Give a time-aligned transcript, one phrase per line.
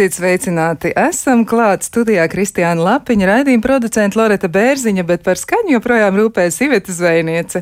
[0.00, 0.94] Esiet sveicināti!
[0.96, 6.94] Esam klāt studijā Kristiāna Lapiņa, raidījuma producenta Loreta Bērziņa, bet par skaņu joprojām rūpējas Iveta
[6.96, 7.60] Zvejniece.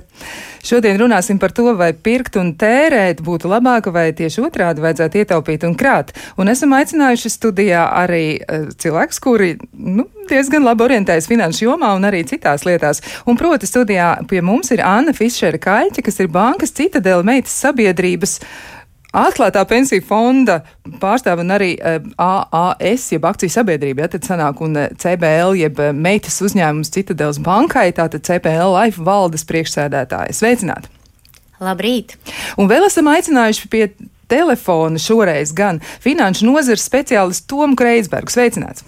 [0.62, 5.66] Šodien runāsim par to, vai pirkt un tērēt būtu labāk, vai tieši otrādi vajadzētu ietaupīt
[5.66, 6.14] un krāt.
[6.38, 12.06] Un esam aicinājuši studijā arī uh, cilvēkus, kuri, nu, diezgan labi orientējas finanšu jomā un
[12.06, 13.02] arī citās lietās.
[13.26, 18.38] Un proti studijā pie mums ir Anna Fišera Kaļķa, kas ir bankas Citadela meitas sabiedrības
[19.18, 20.60] Atklātā pensiju fonda
[21.02, 25.80] pārstāv un arī eh, AAS, jeb akciju sabiedrība, ja tad sanāk un eh, CBL, jeb
[25.82, 30.36] uh, meitas uzņēmums Citadels bankai, tātad CBL Life valdes priekšsēdētāja.
[30.38, 30.92] Sveicināti!
[31.58, 32.14] Labrīt!
[32.60, 33.88] Un vēl esam aicinājuši pie
[34.30, 38.30] telefona šoreiz gan finanšu nozares speciālistu Tomu Kreisbergu.
[38.30, 38.86] Sveicināts!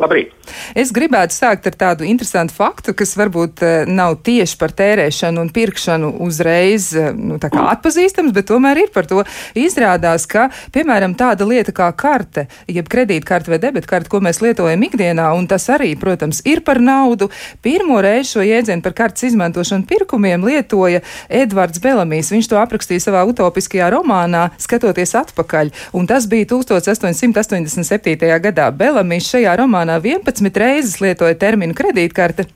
[0.00, 0.32] Labrīt!
[0.72, 5.50] Es gribētu sākt ar tādu interesantu faktu, kas varbūt uh, nav tieši par tērēšanu un
[5.52, 9.20] pirkšanu uzreiz uh, nu, atpazīstams, bet tomēr ir par to.
[9.58, 15.28] Izrādās, ka, piemēram, tāda lieta kā karte, jeb kredītkarte vai debetkarte, ko mēs lietojam ikdienā,
[15.36, 17.28] un tas arī, protams, ir par naudu.
[17.64, 22.32] Pirmo reizi šo jēdzienu par kartes izmantošanu pirkumiem lietoja Edvards Belamīs.
[22.32, 28.32] Viņš to aprakstīja savā utopiskajā romānā, skatoties atpakaļ, un tas bija 1887.
[28.48, 28.72] gadā.
[28.72, 32.48] Belamīs šajā romānā 11 reizes lietoja terminu kredītkarte.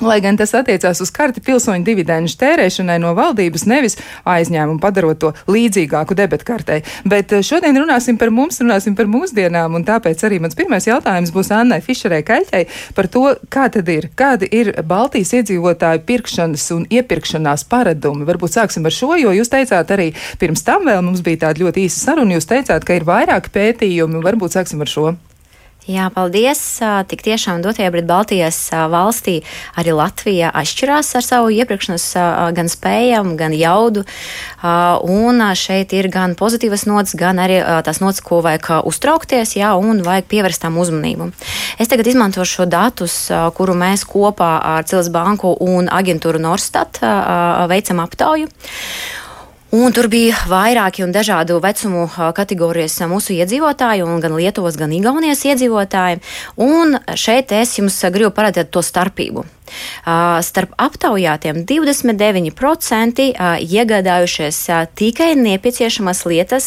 [0.00, 5.30] Lai gan tas attiecās uz karti pilsoņu dividendžu tērēšanai no valdības, nevis aizņēmumu padarot to
[5.52, 6.80] līdzīgāku debetkartei.
[7.06, 11.30] Bet eh, šodien runāsim par mums, runāsim par mūsdienām, un tāpēc arī mans pirmais jautājums
[11.34, 12.64] būs Annai Fišerei Kaļķei
[12.96, 18.26] par to, kā tad ir, kādi ir Baltijas iedzīvotāju pirkšanas un iepirkšanās paradumi.
[18.26, 21.84] Varbūt sāksim ar šo, jo jūs teicāt arī pirms tam vēl mums bija tāda ļoti
[21.86, 25.12] īsa saruna, jūs teicāt, ka ir vairāki pētījumi, varbūt sāksim ar šo.
[25.90, 26.60] Jā, paldies.
[27.10, 29.40] Tik tiešām dotajā brīdī Baltijas valstī
[29.74, 32.04] arī Latvija atšķirās ar savu iepirkšanas
[32.54, 34.04] gan spējām, gan jaudu.
[34.62, 40.04] Un šeit ir gan pozitīvas nots, gan arī tās nots, ko vajag uztraukties, jā, un
[40.06, 41.32] vajag pievērst tam uzmanību.
[41.82, 43.16] Es tagad izmantošu datus,
[43.58, 47.02] kuru mēs kopā ar Cilvēks banku un aģentūru Norstat
[47.74, 48.46] veicam aptauju.
[49.72, 52.02] Un tur bija vairāki un dažādu vecumu
[52.36, 56.20] kategorijas mūsu iedzīvotāji, gan Lietuvas, gan Igaunijas iedzīvotāji.
[56.60, 59.46] Un šeit es jums gribu parādīt to starpību.
[60.42, 63.22] Starp aptaujātiem 29%
[63.62, 64.58] iegādājušies
[64.98, 66.66] tikai nepieciešamas lietas,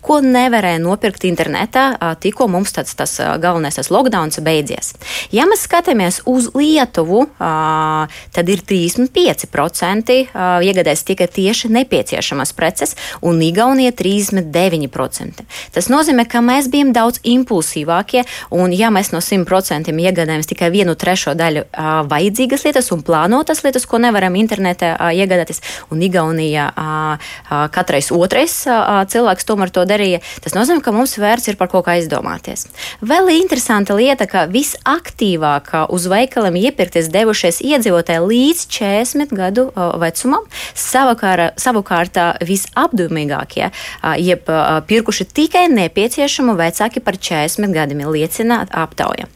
[0.00, 1.88] ko nevarēja nopirkt internetā,
[2.22, 4.94] tikko mums tāds tas galvenais tas lockdowns beidzies.
[5.34, 10.14] Ja mēs skatāmies uz Lietuvu, tad ir 35%
[10.62, 15.44] iegādājas tikai tieši nepieciešamas preces, un Igaunija 39%.
[15.74, 18.22] Tas nozīmē, ka mēs bijām daudz impulsīvākie,
[18.54, 23.62] un ja mēs no 100% iegādājamies tikai vienu trešo daļu vajadzību, vajadzīgas lietas un plānotas
[23.64, 25.62] lietas, ko nevaram internetā iegādāties.
[25.90, 26.68] Un Igaunijā
[27.72, 28.52] katrais otrais
[29.08, 30.20] cilvēks tomēr to darīja.
[30.44, 32.66] Tas nozīmē, ka mums vērts ir par kā aizdomāties.
[33.00, 39.68] Vēl interesanta lieta, ka visaktīvāk uz veikaliem iepirkties devušies iedzīvotāji līdz 40 gadu
[40.02, 43.70] vecumam, savukārt, savukārt visapdomīgākie,
[44.20, 44.52] jeb
[44.90, 49.30] pirkuši tikai nepieciešamu vecāki par 40 gadiem, liecina aptauja.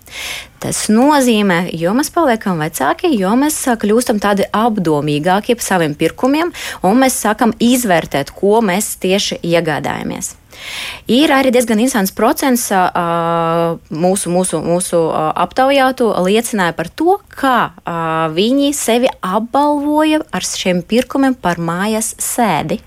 [0.60, 6.53] Tas nozīmē, jo mēs paliekam vecāki, jo mēs kļūstam tādi apdomīgāki par saviem pirkumiem,
[6.84, 10.34] un mēs sākam izvērtēt, ko mēs tieši iegādājamies.
[11.09, 12.66] Ir arī diezgan interesants procents
[13.88, 17.72] mūsu, mūsu, mūsu aptaujātu liecināja par to, kā
[18.37, 22.82] viņi sevi apbalvoja ar šiem pirkumiem par mājas sēdi.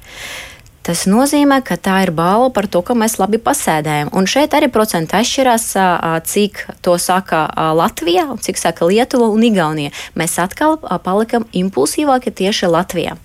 [0.83, 4.09] Tas nozīmē, ka tā ir balva par to, ka mēs labi pasēdējam.
[4.19, 5.67] Un šeit arī procenti atšķirās,
[6.27, 9.94] cik to saka Latvija, cik saka Lietuva un Igaunija.
[10.19, 13.16] Mēs atkal palikam impulsīvāki tieši Latvijā.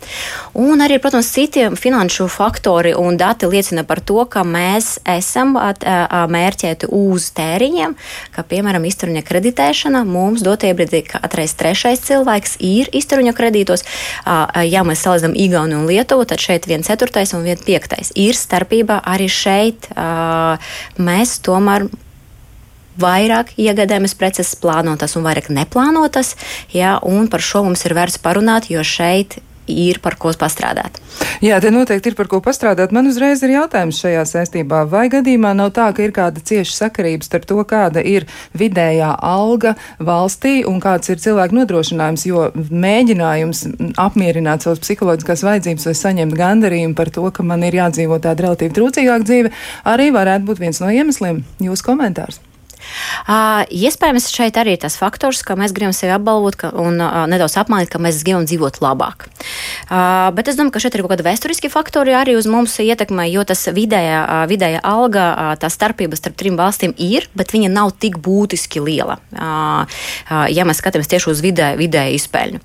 [0.55, 6.93] Un arī, protams, citi finanšu faktori un dati liecina par to, ka mēs esam mērķēti
[6.94, 7.99] uz tēriņiem,
[8.38, 13.82] ka, piemēram, izturņa kreditēšana mums dotie brīdī katrais trešais cilvēks ir izturņa kredītos.
[14.70, 18.12] Ja mēs salīdzinām Igauniju un Lietuvu, tad šeit viens ceturtais un vieta piektais.
[18.18, 19.90] Ir starpība arī šeit.
[21.00, 21.88] Mēs tomēr
[22.98, 26.34] vairāk iegādājamies preces plānotas un vairāk neplānotas.
[26.74, 29.38] Jā, un par šo mums ir vērts parunāt, jo šeit
[29.69, 30.99] ir par ko pastrādāt.
[31.44, 32.93] Jā, te noteikti ir par ko pastrādāt.
[32.94, 34.82] Man uzreiz ir jautājums šajā saistībā.
[34.91, 38.26] Vai gadījumā nav tā, ka ir kāda cieša sakarība starp to, kāda ir
[38.59, 43.65] vidējā alga valstī un kāds ir cilvēku nodrošinājums, jo mēģinājums
[44.00, 48.76] apmierināt savas psiholoģiskās vajadzības vai saņemt gandarījumu par to, ka man ir jādzīvo tāda relatīvi
[48.79, 49.55] trūcīgāka dzīve,
[49.94, 51.43] arī varētu būt viens no iemesliem.
[51.62, 52.43] Jūsu komentārs?
[53.29, 57.25] Uh, iespējams, šeit arī ir tas faktors, ka mēs gribam sevi apbalvot ka, un uh,
[57.31, 59.29] nedaudz apmānīt, ka mēs gribam dzīvot labāk.
[59.88, 63.29] Uh, bet es domāju, ka šeit ir kaut kāda vēsturiski faktori arī uz mums ietekmē,
[63.32, 67.73] jo tas vidējā, uh, vidējā alga, uh, tā starpība starp trim valstīm ir, bet viņa
[67.73, 72.62] nav tik būtiski liela, uh, uh, ja mēs skatāmies tieši uz vidē, vidēju izpēļņu.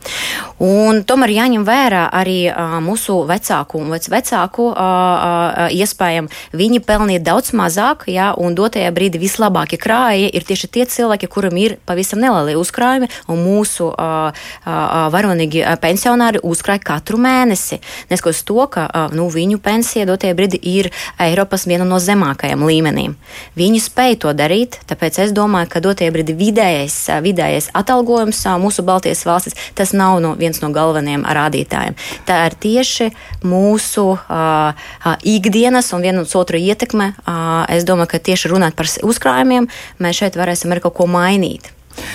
[0.63, 6.29] Un tomēr jāņem vērā arī uh, mūsu vecāku un vec vecāku uh, uh, iespējām.
[6.55, 9.79] Viņi pelnīja daudz mazāk, ja, un dotajā brīdī vislabākie
[10.13, 15.63] krāji ir tieši tie cilvēki, kuriem ir pavisam nelieli uzkrājumi, un mūsu uh, uh, varonīgi
[15.81, 17.81] pensionāri uzkrāja katru mēnesi.
[18.11, 23.15] Neskatoties to, ka nu, viņu pensija dotie brīdi ir Eiropas viena no zemākajām līmenīm.
[23.57, 29.25] Viņi spēja to darīt, tāpēc es domāju, ka dotie brīdi vidējais, vidējais atalgojums mūsu Baltijas
[29.25, 31.97] valstis, tas nav no, viens no galvenajiem rādītājiem.
[32.27, 33.09] Tā ir tieši
[33.43, 34.85] mūsu uh,
[35.23, 37.13] ikdienas un vienam otru ietekme.
[37.23, 39.69] Uh, es domāju, ka tieši runāt par uzkrājumiem,
[40.03, 41.71] mēs šeit varēsim arī kaut ko mainīt.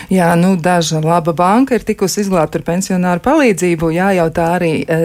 [0.09, 3.91] Jā, nu, daža laba banka ir tikusi izglābta ar pensionāru palīdzību.
[3.95, 4.99] Jājautā arī e,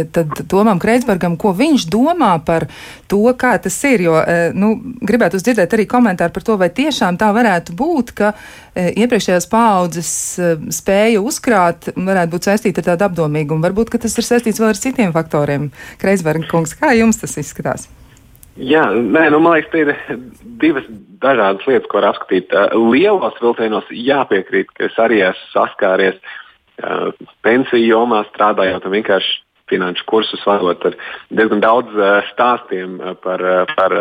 [0.50, 2.68] Tomam Kreitsbergam, ko viņš domā par
[3.12, 4.06] to, kā tas ir.
[4.08, 8.32] Jo, e, nu, gribētu dzirdēt arī komentāru par to, vai tiešām tā varētu būt, ka
[8.34, 10.14] e, iepriekšējās paaudzes
[10.82, 13.64] spēja uzkrāt varētu būt saistīta ar tādu apdomīgumu.
[13.68, 15.70] Varbūt, tas ir saistīts vēl ar citiem faktoriem.
[16.02, 17.92] Kreitsberga kungs, kā jums tas izskatās?
[18.54, 20.20] Jā, nē, nu, man liekas, tie ir
[20.62, 20.86] divas
[21.24, 22.52] dažādas lietas, ko var apskatīt.
[22.78, 27.10] Lielos vilcienos jāpiekrīt, ka es arī esmu saskāries uh,
[27.46, 29.40] pensiju jomā, strādājot un vienkārši
[29.72, 30.98] finanšu kursus vadot ar
[31.34, 33.42] diezgan daudz uh, stāstiem par,
[33.74, 33.96] par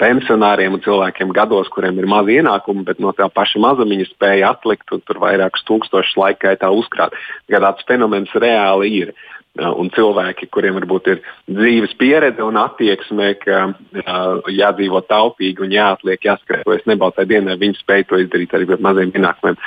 [0.00, 4.90] pensionāriem un cilvēkiem gados, kuriem ir mazi ienākumi, bet no tā paša mazumiņa spēja atlikt
[4.96, 7.14] un tur vairākus tūkstošus laika gaitā uzkrāt.
[7.46, 9.14] Tāds fenomens reāli ir.
[9.14, 15.74] Uh, un cilvēki, kuriem varbūt ir dzīves pieredze un attieksme, ka uh, jādzīvo taupīgi un
[15.74, 19.60] jāatliek, jāskatās nebaltai dienai, viņi spēj to izdarīt arī ar maziem ienākumiem.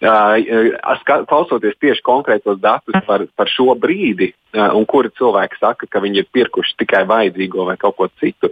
[0.00, 6.00] Uh, klausoties tieši konkrētos datus par, par šo brīdi, uh, un kuri cilvēki saka, ka
[6.00, 8.48] viņi ir pirkuši tikai vajadzīgo vai kaut ko citu,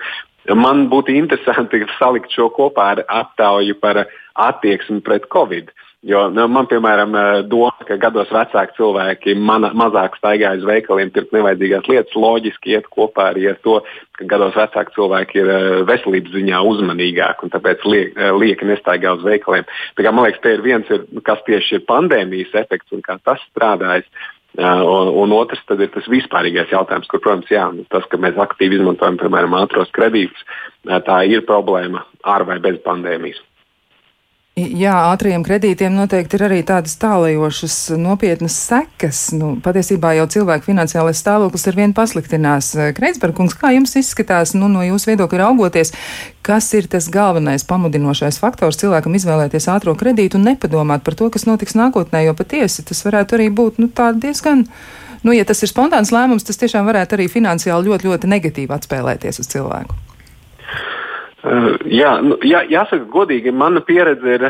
[0.56, 4.06] man būtu interesanti salikt šo kopā ar aptauju par
[4.36, 5.72] attieksmi pret Covid.
[5.72, 10.62] Uh, Jo nu, man, piemēram, eh, doma, ka gados vecāki cilvēki man, mazāk staigā uz
[10.62, 13.80] veikaliem, pirkt nevajadzīgās lietas, loģiski iet kopā arī ar to,
[14.14, 19.16] ka gados vecāki cilvēki ir eh, veselības ziņā uzmanīgāki un tāpēc liek, eh, lieki nestaigā
[19.18, 19.66] uz veikaliem.
[19.98, 23.18] Tā kā, man liekas, te ir viens, ir, kas tieši ir pandēmijas efekts un kā
[23.24, 24.06] tas strādājas.
[24.58, 28.80] Un, un otrs ir tas vispārīgais jautājums, kur, protams, jā, nu, tas, ka mēs aktīvi
[28.80, 30.40] izmantojam, piemēram, ātros kredītus,
[31.06, 33.38] tā ir problēma ar vai bez pandēmijas.
[34.58, 39.20] Jā, ātriem kredītiem noteikti ir arī tādas tālajošas, nopietnas sekas.
[39.36, 42.72] Nu, patiesībā jau cilvēku finansiālais stāvoklis ar vien pasliktinās.
[42.96, 45.94] Kreitsbergs, kā jums izskatās, nu, no jūsu viedokļa raugoties,
[46.46, 51.46] kas ir tas galvenais pamudinošais faktors cilvēkam izvēlēties ātro kredītu un nepadomāt par to, kas
[51.46, 54.66] notiks nākotnē, jo patiesi tas varētu arī būt nu, diezgan.
[55.22, 59.42] Nu, ja tas ir spontāns lēmums, tas tiešām varētu arī finansiāli ļoti, ļoti negatīvi atspēlēties
[59.44, 60.07] uz cilvēku.
[61.38, 64.44] Uh, jā, nu, jā, jāsaka, godīgi, mana pieredze ir,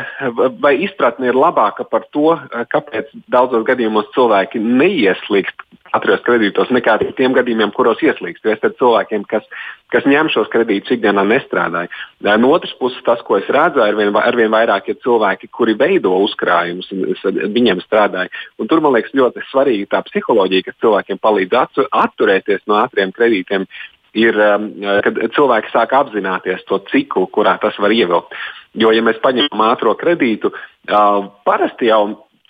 [0.57, 6.95] vai izpratne ir labāka par to, uh, kāpēc daudzos gadījumos cilvēki neieslīgst atrast kredītos, nekā
[7.17, 8.41] tiem gadījumiem, kuros ieslīgst.
[8.49, 9.45] Es tad cilvēkiem, kas,
[9.93, 11.93] kas ņem šos kredītus, ikdienā nestrādāju.
[12.25, 16.15] Uh, no otras puses, tas, ko es redzu, arvien, arvien vairāk ir cilvēki, kuri veido
[16.25, 17.21] uzkrājumus, un es
[17.53, 18.33] viņiem strādāju.
[18.57, 23.69] Un tur man liekas ļoti svarīga tā psiholoģija, kas cilvēkiem palīdz atturēties no ātriem kredītiem
[24.17, 24.69] ir, um,
[25.05, 28.33] kad cilvēki sāk apzināties to ciklu, kurā tas var ievilkt.
[28.77, 32.03] Jo, ja mēs paņemam ātrā kredītu, uh, parasti jau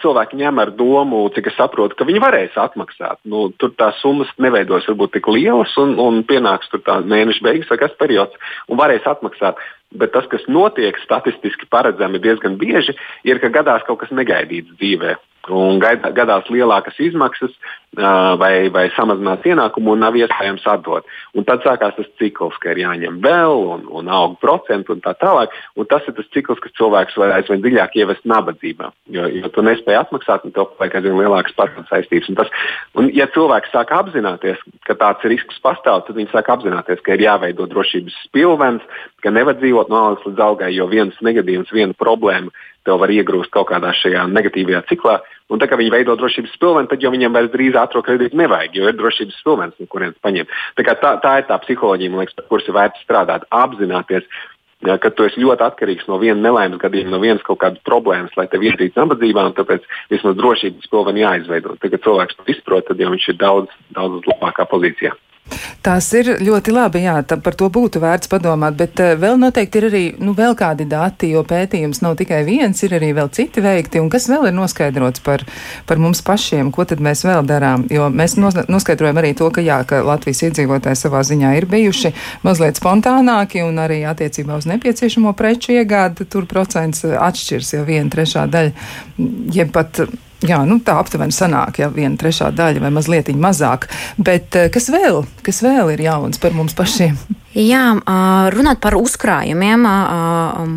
[0.04, 3.20] cilvēki ņem ar domu, cik es saprotu, ka viņi varēs atmaksāt.
[3.28, 7.72] Nu, tur tās summas neveidos varbūt tik lielas, un, un pienāks tur tā mēneša beigas
[7.72, 9.60] vai kas periods, un varēs atmaksāt.
[10.00, 12.94] Bet tas, kas notiek statistiski paredzami diezgan bieži,
[13.25, 15.18] ir, ka gadās kaut kas negaidīts dzīvē.
[15.50, 17.53] Un gadās lielākas izmaksas
[17.98, 21.08] vai, vai samazināts ienākumu un nav iespējams atdot.
[21.34, 25.15] Un tad sākās tas cikls, ka ir jāņem vēl un, un aug procentu un tā
[25.18, 25.53] tālāk.
[25.75, 28.91] Un tas ir tas cikls, kas cilvēks var aizvien dziļāk ievest nabadzībā.
[29.15, 32.29] Jo, jo tu nespēji atmaksāt, un tev paliek aizvien lielākas parādu saistības.
[32.29, 32.53] Un tas,
[33.00, 37.25] un, ja cilvēks sāk apzināties, ka tāds risks pastāv, tad viņi sāk apzināties, ka ir
[37.25, 38.86] jāveido drošības spilvens,
[39.24, 42.53] ka nevar dzīvot no algas līdz algai, jo viens negadījums, viena problēma
[42.88, 45.19] tev var iegrūst kaut kādā šajā negatīvajā ciklā.
[45.50, 48.77] Un tā kā viņi veido drošības spilveni, tad jau viņiem vairs drīz ātrāk kredītu nevajag,
[48.77, 50.53] jo ir drošības spilvens, no kurienes paņemt.
[50.77, 54.27] Tā, tā, tā ir tā psiholoģija, liekas, par kuras ir vērts strādāt, apzināties,
[54.86, 58.36] ja, ka tu esi ļoti atkarīgs no viena nelaimes gadījuma, no vienas kaut kādas problēmas,
[58.38, 61.79] lai tevi ietītu nabadzībā, un tāpēc vismaz drošības spilveni jāizveido.
[61.81, 65.15] Tagad cilvēks to izprot, tad jau viņš ir daudz, daudz labākā pozīcijā.
[65.86, 69.79] Tas ir ļoti labi, jā, tā, par to būtu vērts padomāt, bet uh, vēl noteikti
[69.79, 73.63] ir arī nu, vēl kādi dati, jo pētījums nav tikai viens, ir arī vēl citi
[73.63, 75.46] veikti, un kas vēl ir noskaidrots par,
[75.89, 79.63] par mums pašiem, ko tad mēs vēl darām, jo mēs nos, noskaidrojam arī to, ka
[79.65, 82.13] jā, ka Latvijas iedzīvotāji savā ziņā ir bijuši
[82.46, 88.48] mazliet spontānāki, un arī attiecībā uz nepieciešamo preču iegādi tur procents atšķirs, ja viena trešā
[88.51, 88.89] daļa,
[89.56, 90.03] jeb pat
[90.39, 93.89] Jā, nu, tā aptuveni sanāk, ja viena trešā daļa vai mazliet mazāk.
[94.15, 97.17] Bet eh, kas vēl, kas vēl ir jauns par mums pašiem?
[97.58, 97.81] Jā,
[98.53, 99.84] runāt par uzkrājumiem.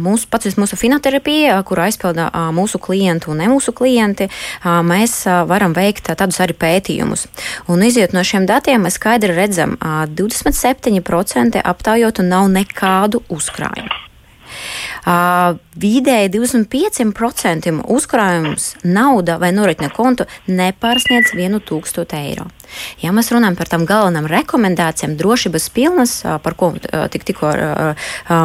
[0.03, 4.31] Mūsu, pats mūsu finoterapija, kuru aizpilda mūsu klienti un ne mūsu klienti,
[4.65, 5.19] mēs
[5.51, 7.27] varam veikt tādus arī pētījumus.
[7.69, 14.12] Un iziet no šiem datiem, mēs skaidri redzam, ka 27% aptaujotu nav nekādu uzkrājumu.
[15.03, 22.47] Vidēji 25% uzkrājums nauda vai noritne kontu nepārsniedz 1000 eiro.
[23.03, 26.15] Ja mēs runājam par tām galvenām rekomendācijām, drošības pilnas,
[26.45, 26.73] par ko
[27.13, 27.53] tik, tikko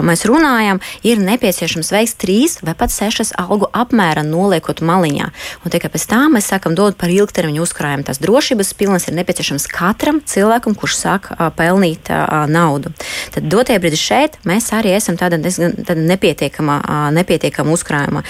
[0.07, 5.29] mēs runājam, ir nepieciešams veikt trīs vai pat sešas algu apmēra noliekot maliņā.
[5.63, 8.07] Un tikai pēc tam mēs sākam dot par ilgtermiņu uzkrājumu.
[8.07, 12.09] Tas drošības pilnas ir nepieciešams katram cilvēkam, kurš sāk pelnīt
[12.51, 12.93] naudu.
[13.35, 16.79] Tad dotie brīdi šeit mēs arī esam tāda nepietiekama,
[17.15, 18.23] nepietiekama uzkrājuma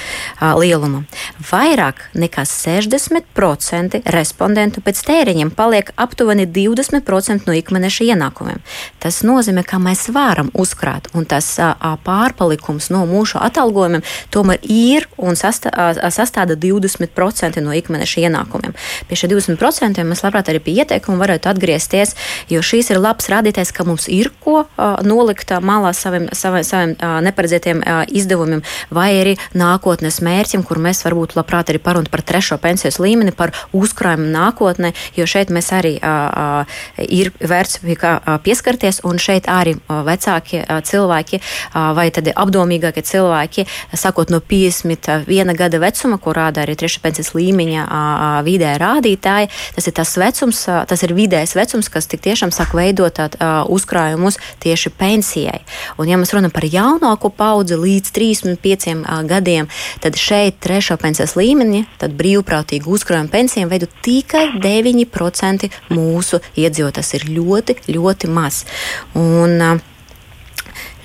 [0.60, 1.04] lieluma.
[1.52, 8.60] Vairāk nekā 60% respondentu pēc tēriņiem paliek aptuveni 20% no ikmēneša ienākumiem.
[9.00, 11.48] Tas nozīmē, ka mēs varam uzkrāt, un tas
[12.06, 14.04] pārpalikums no mūsu atalgojumiem
[14.34, 18.76] tomēr ir un sastāda 20% no ikmēneša ienākumiem.
[19.08, 22.16] Pie šiem 20% mēs labprāt arī pie ieteikumu varētu atgriezties,
[22.52, 24.66] jo šīs ir labs rādītājs, ka mums ir ko
[25.06, 26.96] nolikt malā saviem, saviem, saviem
[27.28, 28.64] neparedzētiem izdevumiem,
[28.94, 33.54] vai arī nākotnes mērķim, kur mēs varbūt labprāt arī parunātu par trešo pensijas līmeni, par
[33.78, 35.96] uzkrājumu nākotnē, jo šeit mēs arī
[37.08, 37.82] ir vērts
[38.44, 41.42] pieskarties, un šeit arī vecākie cilvēki
[41.74, 47.86] vai tad apdomīgākie cilvēki, sakot no 51 gada vecuma, ko rāda arī trešā pensijas līmeņa
[48.46, 53.18] vidē rādītāji, tas ir tas vecums, tas ir vidējais vecums, kas tik tiešām sāk veidot
[53.74, 55.62] uzkrājumus tieši pensijai.
[55.98, 58.96] Un, ja mēs runājam par jaunāko paudzi līdz 35
[59.30, 59.70] gadiem,
[60.04, 65.57] tad šeit trešā pensijas līmenī, tad brīvprātīgi uzkrājuma pensijām veido tikai 9%
[65.94, 66.96] mūsu iedzīvotāji.
[66.98, 68.64] Tas ir ļoti, ļoti maz.
[69.18, 69.82] Un,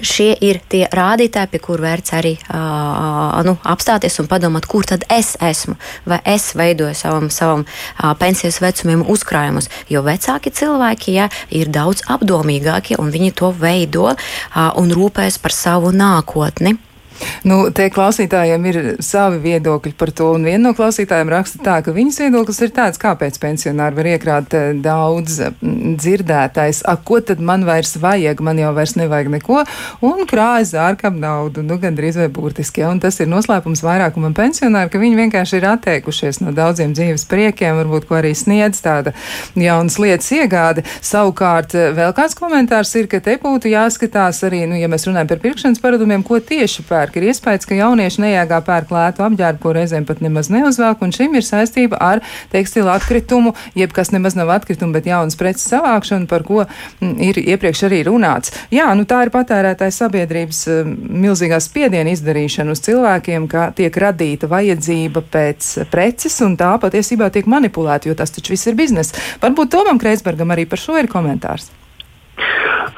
[0.03, 5.07] šie ir tie rādītāji, pie kuriem vērts arī uh, nu, apstāties un padomāt, kur tad
[5.13, 5.77] es esmu.
[6.09, 9.71] Vai es veidoju savam, savam uh, pensijas vecumam uzkrājumus.
[9.93, 14.17] Jo vecāki cilvēki ja, ir daudz apdomīgāki un viņi to veido uh,
[14.79, 16.77] un rūpēs par savu nākotni.
[17.49, 21.95] Nu, te klausītājiem ir savi viedokļi par to, un viena no klausītājiem raksta tā, ka
[21.95, 27.67] viņas viedoklis ir tāds, kāpēc pensionāri var iekrāt eh, daudz dzirdētais, ak, ko tad man
[27.67, 29.63] vairs vajag, man jau vairs nevajag neko,
[30.07, 34.93] un krāja zārkam naudu, nu, gandrīz vai burtiski, ja, un tas ir noslēpums vairākumam pensionāri,
[34.93, 39.15] ka viņi vienkārši ir atteikušies no daudziem dzīves priekiem, varbūt, ko arī sniedz tāda
[39.59, 40.87] jaunas lietas iegāde.
[41.03, 45.35] Savukārt, eh, vēl kāds komentārs ir, ka te būtu jāskatās arī, nu, ja mēs runājam
[45.35, 47.19] par pirkšanas paradumiem, ko tieši pērk pērk.
[47.19, 51.35] Ir iespējas, ka jaunieši nejāgā pērk lētu apģērbu, ko reizēm pat nemaz neuzvelk, un šim
[51.39, 56.47] ir saistība ar tekstilu atkritumu, jeb kas nemaz nav atkritumu, bet jaunas preces savākšanu, par
[56.47, 58.55] ko m, ir iepriekš arī runāts.
[58.75, 60.95] Jā, nu tā ir patērētājs sabiedrības m,
[61.27, 67.51] milzīgā spiediena izdarīšana uz cilvēkiem, ka tiek radīta vajadzība pēc preces, un tā patiesībā tiek
[67.51, 69.19] manipulēta, jo tas taču viss ir biznesa.
[69.43, 71.73] Varbūt Tomam Kreisbergam arī par šo ir komentārs.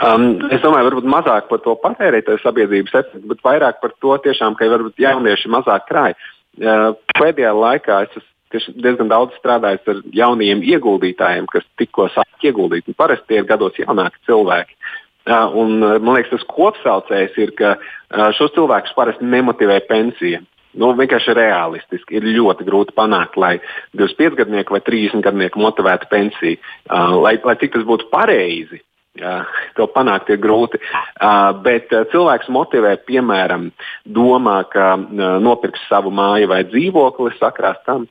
[0.02, 4.56] Um, es domāju, varbūt mazāk par to patērētāju sabiedrības efektu, bet vairāk par to, tiešām,
[4.58, 6.14] ka varbūt jaunieši mazāk krāj.
[6.58, 12.88] Uh, pēdējā laikā es esmu diezgan daudz strādājis ar jauniem ieguldītājiem, kas tikko sāk ieguldīt.
[12.90, 14.76] Un parasti tie ir gados jaunāki cilvēki.
[15.24, 20.42] Uh, un, man liekas, tas kopsaucējs ir, ka uh, šos cilvēkus parasti nemotivē pensija.
[20.74, 23.60] Nu, vienkārši realistiski ir ļoti grūti panākt, lai
[23.94, 26.58] 25 gadnieku vai 30 gadnieku motivētu pensiju.
[26.90, 28.82] Uh, lai, lai cik tas būtu pareizi,
[29.14, 29.44] Jā,
[29.78, 30.80] to panākt ir grūti.
[31.22, 33.68] Uh, bet uh, cilvēks motivē, piemēram,
[34.10, 38.08] domā, ka uh, nopirks savu māju vai dzīvokli sakrās tam,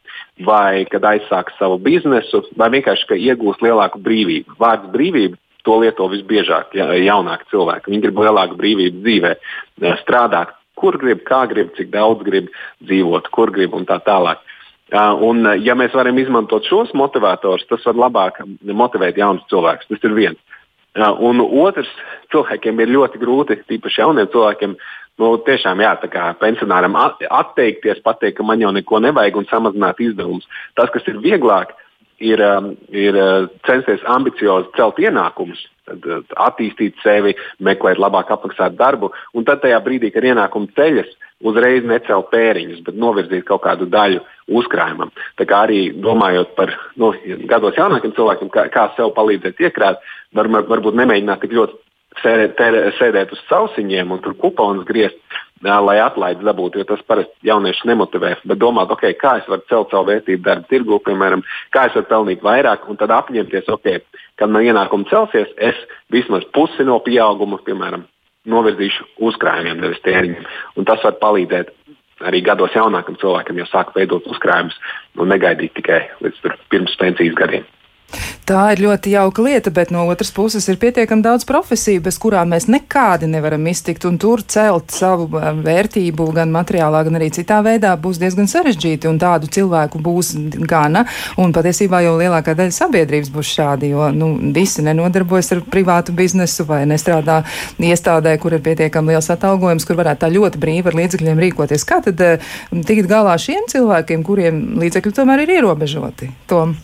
[0.48, 4.56] vai kad aizsāks savu biznesu, vai vienkārši ka iegūs lielāku brīvību.
[4.64, 5.36] Vārds brīvība
[5.68, 7.92] to lieto visbiežāk ja, jaunāki cilvēki.
[7.92, 9.36] Viņi grib lielāku brīvību dzīvē,
[10.06, 12.48] strādāt, kur grib, kā grib, cik daudz grib
[12.88, 14.40] dzīvot, kur grib un tā tālāk.
[14.94, 19.92] Un, ja mēs varam izmantot šos motivatorus, tas var labāk motivēt jaunus cilvēkus.
[19.92, 20.53] Tas ir viens.
[20.94, 21.90] Un otrs,
[22.30, 24.76] cilvēkiem ir ļoti grūti, tīpaši jauniem cilvēkiem,
[25.22, 25.94] nu, tiešām jā,
[26.42, 30.46] pensionāram atteikties, pateikt, ka man jau neko nevajag un samazināt izdevumus.
[30.78, 31.74] Tas, kas ir vieglāk,
[32.22, 32.44] ir,
[32.94, 33.18] ir
[33.66, 36.06] censties ambiciozi celt ienākumus, tad
[36.46, 41.10] attīstīt sevi, meklēt labāk apmaksātu darbu, un tad tajā brīdī, kad ienākumi ceļas,
[41.44, 44.24] uzreiz necelt pēriņus, bet novirzīt kaut kādu daļu
[44.60, 45.12] uzkrājumam.
[45.40, 47.14] Tā kā arī domājot par nu,
[47.50, 50.04] gados jaunākiem cilvēkiem, kā, kā sev palīdzēt iekrāt,
[50.36, 51.80] var, varbūt nemēģināt tik ļoti
[52.22, 52.62] sēdēt,
[53.00, 55.20] sēdēt uz sausiņiem un tur kuponus griezt,
[55.64, 58.34] lai atlaides dabūtu, jo tas parasti jauniešus nemotivē.
[58.44, 62.10] Bet domāt, okay, kā es varu celt savu vērtību darba tirgu, piemēram, kā es varu
[62.10, 64.04] pelnīt vairāk, un tad apņemties, okay,
[64.40, 65.80] kad man ienākumi celsies, es
[66.12, 68.04] vismaz pusi no pieauguma, piemēram,
[68.50, 70.48] novirzīšu uzkrājumiem, nevis tēriņiem.
[70.80, 71.72] Un tas var palīdzēt
[72.28, 74.76] arī gados jaunākam cilvēkam, jau sāk veidot uzkrājumus
[75.20, 77.66] un negaidīt tikai līdz pirms pensijas gadiem.
[78.44, 82.52] Tā ir ļoti jauka lieta, bet no otras puses ir pietiekami daudz profesiju, bez kurām
[82.52, 87.62] mēs nekādi nevaram iztikt, un tur celt savu um, vērtību gan materiālā, gan arī citā
[87.64, 90.34] veidā būs diezgan sarežģīti, un tādu cilvēku būs
[90.68, 91.06] gana,
[91.40, 96.68] un patiesībā jau lielākā daļa sabiedrības būs šādi, jo, nu, visi nenodarbojas ar privātu biznesu
[96.68, 97.42] vai nestrādā
[97.80, 101.88] iestādē, kur ir pietiekami liels atalgojums, kur varētu tā ļoti brīvi ar līdzekļiem rīkoties.
[101.88, 106.34] Kā tad uh, tikt galā šiem cilvēkiem, kuriem līdzekļi tomēr ir ierobežoti?
[106.52, 106.76] Tom?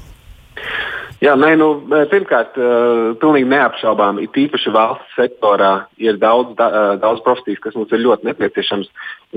[1.20, 1.68] Jā, nē, nu,
[2.12, 7.92] pirmkārt, uh, pilnīgi neapšaubām, it īpaši valsts sektorā ir daudz, da, daudz profesijas, kas mums
[7.92, 8.88] ir ļoti nepieciešams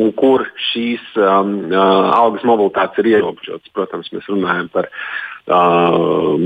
[0.00, 3.72] un kur šīs um, uh, algas mobilitātes ir ierobežotas.
[3.74, 6.38] Protams, mēs runājam par uh,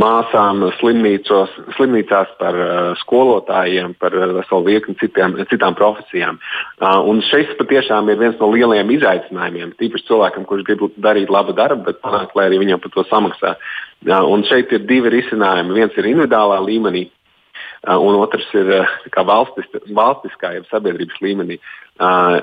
[0.00, 6.38] māsām, slimnīcās, par uh, skolotājiem, par veselu virkni citiem, citām profesijām.
[6.78, 9.74] Uh, un šis patiešām ir viens no lielajiem izaicinājumiem.
[9.82, 13.56] Tīpaši cilvēkam, kurš grib darīt labu darbu, bet panākt, lai arī viņam par to samaksā.
[13.56, 15.76] Jā, un šeit ir divi risinājumi.
[15.78, 17.06] Viens ir individuālā līmenī,
[17.86, 18.70] un otrs ir
[19.14, 21.58] valstis, valstiskā, jeb sabiedrības līmenī.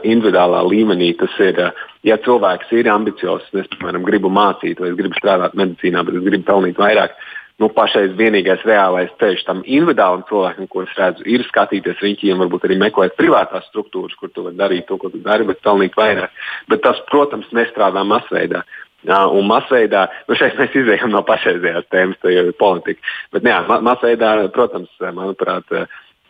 [0.03, 1.59] Individuālā līmenī tas ir,
[2.03, 6.25] ja cilvēks ir ambiciozs, es, piemēram, gribu mācīt, vai es gribu strādāt medicīnā, bet es
[6.25, 7.15] gribu pelnīt vairāk.
[7.61, 12.65] Nu, pašais vienīgais reālais ceļš tam individuālam cilvēkam, ko es redzu, ir skatīties rīķiem, varbūt
[12.65, 16.33] arī meklēt privātās struktūras, kur tu vari darīt to, ko tu dari, bet pelnīt vairāk.
[16.71, 18.63] Bet tas, protams, nestrādā masveidā.
[19.03, 23.03] Uh, un masveidā, nu šeit mēs izējām no pašreizējās tēmas, tā jau ir politika.
[23.35, 25.67] Bet jā, masveidā, protams, manuprāt,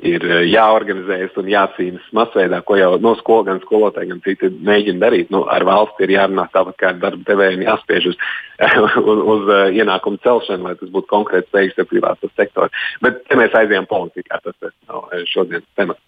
[0.01, 5.29] ir jāorganizējas un jācīnās masveidā, ko jau no skolas, gan skolotāji, gan citi mēģina darīt.
[5.33, 8.17] Nu, ar valsti ir jārunā tāpat kā ar darba devējiem, jāspiež uz,
[9.13, 12.73] uz, uz ienākumu celšanu, lai tas būtu konkrēts veids ar privāto sektoru.
[13.05, 16.01] Bet te mēs aizējām politikā, tas nav šodienas temats.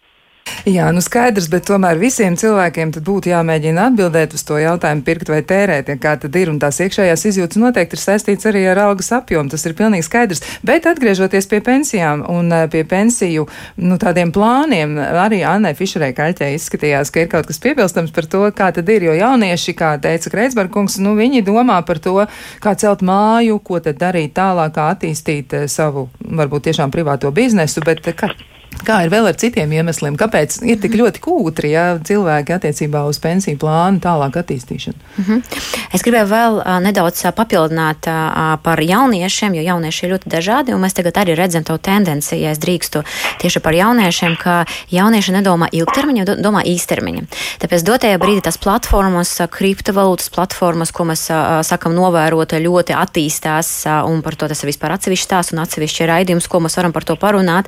[0.65, 5.43] Jā, nu skaidrs, bet tomēr visiem cilvēkiem būtu jāmēģina atbildēt uz to jautājumu, pirkt vai
[5.45, 9.11] tērēt, ja kā tad ir, un tās iekšējās izjūtas noteikti ir saistīts arī ar algas
[9.13, 10.41] apjomu, tas ir pilnīgi skaidrs.
[10.65, 13.45] Bet atgriežoties pie pensijām un eh, pie pensiju,
[13.77, 18.41] nu tādiem plāniem, arī Annai Fišerai Kaļķē izskatījās, ka ir kaut kas piebilstams par to,
[18.57, 22.25] kā tad ir, jo jaunieši, kā teica Kreitsbergungs, nu viņi domā par to,
[22.65, 27.85] kā celt māju, ko tad darīt tālāk, kā attīstīt eh, savu, varbūt tiešām privāto biznesu,
[27.85, 28.33] bet kā,
[28.85, 30.17] Kā ir vēl ar citiem iemesliem?
[30.19, 34.97] Kāpēc ir tik ļoti kūtri ja, cilvēki attiecībā uz pensiju plānu tālāk attīstīšanu?
[35.17, 35.61] Mm -hmm.
[35.95, 40.73] Es gribēju vēl uh, nedaudz uh, papildināt uh, par jauniešiem, jo jaunieši ir ļoti dažādi,
[40.73, 43.03] un mēs tagad arī redzam to tendenci, ja es drīkstu
[43.41, 47.21] tieši par jauniešiem, ka jaunieši nedomā ilgtermiņa, domā īstermiņa.
[47.59, 54.35] Tāpēc dotajā brīdī tās platformas, kriptovalūtas platformas, ko mēs sakam novērot, ļoti attīstās, un par
[54.35, 57.65] to tas ir vispār atsevišķs tās un atsevišķi raidījums, ko mēs varam par to parunāt.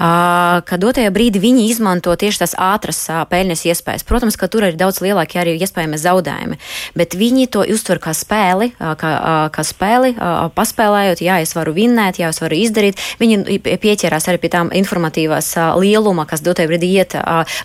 [0.00, 0.29] Uh,
[0.66, 4.04] ka dotajā brīdī viņi izmanto tieši tās ātras peļņas iespējas.
[4.08, 6.58] Protams, ka tur ir daudz lielāki arī iespējami zaudējumi,
[6.98, 9.10] bet viņi to uztver kā spēli, kā,
[9.54, 10.14] kā spēli,
[10.56, 13.00] paspēlējot, jā, es varu vinnēt, jā, es varu izdarīt.
[13.20, 17.16] Viņi pieķerās arī pie tām informatīvās lieluma, kas dotajā brīdī iet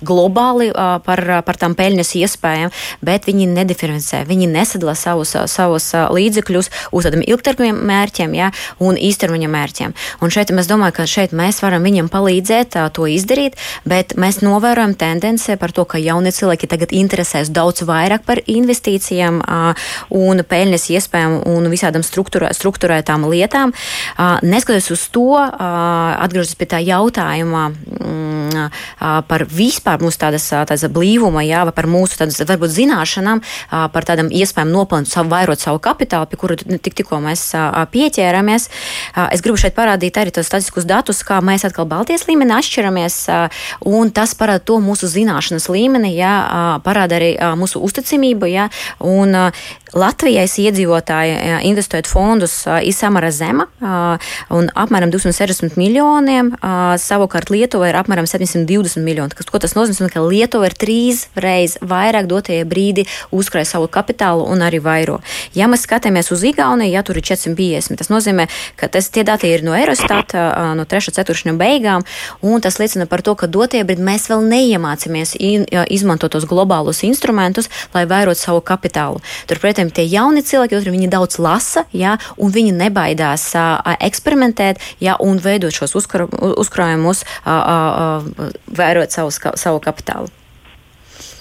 [0.05, 0.71] globāli
[1.05, 2.73] par, par tām peļņas iespējām,
[3.05, 8.51] bet viņi nediferencē, viņi nesadala savus, savus līdzekļus uz tādiem ilgtermiņa mērķiem jā,
[8.83, 9.95] un īstermiņa mērķiem.
[10.23, 14.41] Un šeit mēs domājam, ka šeit mēs varam viņiem palīdzēt palīdzēt to izdarīt, bet mēs
[14.43, 19.41] novērojam tendenci par to, ka jaunie cilvēki tagad interesēs daudz vairāk par investīcijām
[20.11, 23.73] un peļņas iespējām un visādām struktūrē, struktūrētām lietām.
[24.43, 28.69] Neskatoties uz to, atgriežoties pie tā jautājuma mm,
[29.27, 34.31] par vispār mūsu tādas, tādas blīvuma, jā, vai par mūsu tādas, varbūt zināšanām, par tādām
[34.31, 37.49] iespējām nopelnīt savu, vairot savu kapitālu, pie kura tik, tikko mēs
[37.91, 38.69] pieķēramies.
[39.31, 43.17] Es gribu šeit parādīt arī tos statistiskus datus, kā mēs atkal Baltijas līmenī līmeni atšķiramies,
[43.89, 46.33] un tas parāda to mūsu zināšanas līmeni, jā,
[46.85, 48.69] parāda arī mūsu uzticamību, jā,
[49.03, 49.35] un
[49.95, 51.37] Latvijas iedzīvotāji
[51.69, 53.63] investējot fondus ir samara zema
[54.51, 56.49] un apmēram 260 miljoniem.
[56.99, 59.31] Savukārt Lietuva ir apmēram 720 miljoni.
[59.31, 60.09] Kas, ko tas nozīmē?
[60.11, 65.21] Ka Lietuva ir trīs reizes vairāk dotajā brīdī uzkrāja savu kapitālu un arī vairo.
[65.55, 69.47] Ja mēs skatāmies uz Igauniju, ja tur ir 450, tas nozīmē, ka tas, tie dati
[69.47, 71.15] ir no Eurostata, no 3.
[71.15, 72.03] ceturkšņa beigām,
[72.43, 77.71] un tas liecina par to, ka dotajā brīdī mēs vēl neiemācāmies izmantot tos globālus instrumentus,
[77.95, 79.23] lai vairotu savu kapitālu.
[79.47, 85.41] Turpretī tie jauni cilvēki, viņi daudz lasa, ja, un viņi nebaidās uh, eksperimentēt ja, un
[85.41, 90.31] veidot šos uzkrājumus, uh, uh, vērot savu, savu kapitālu.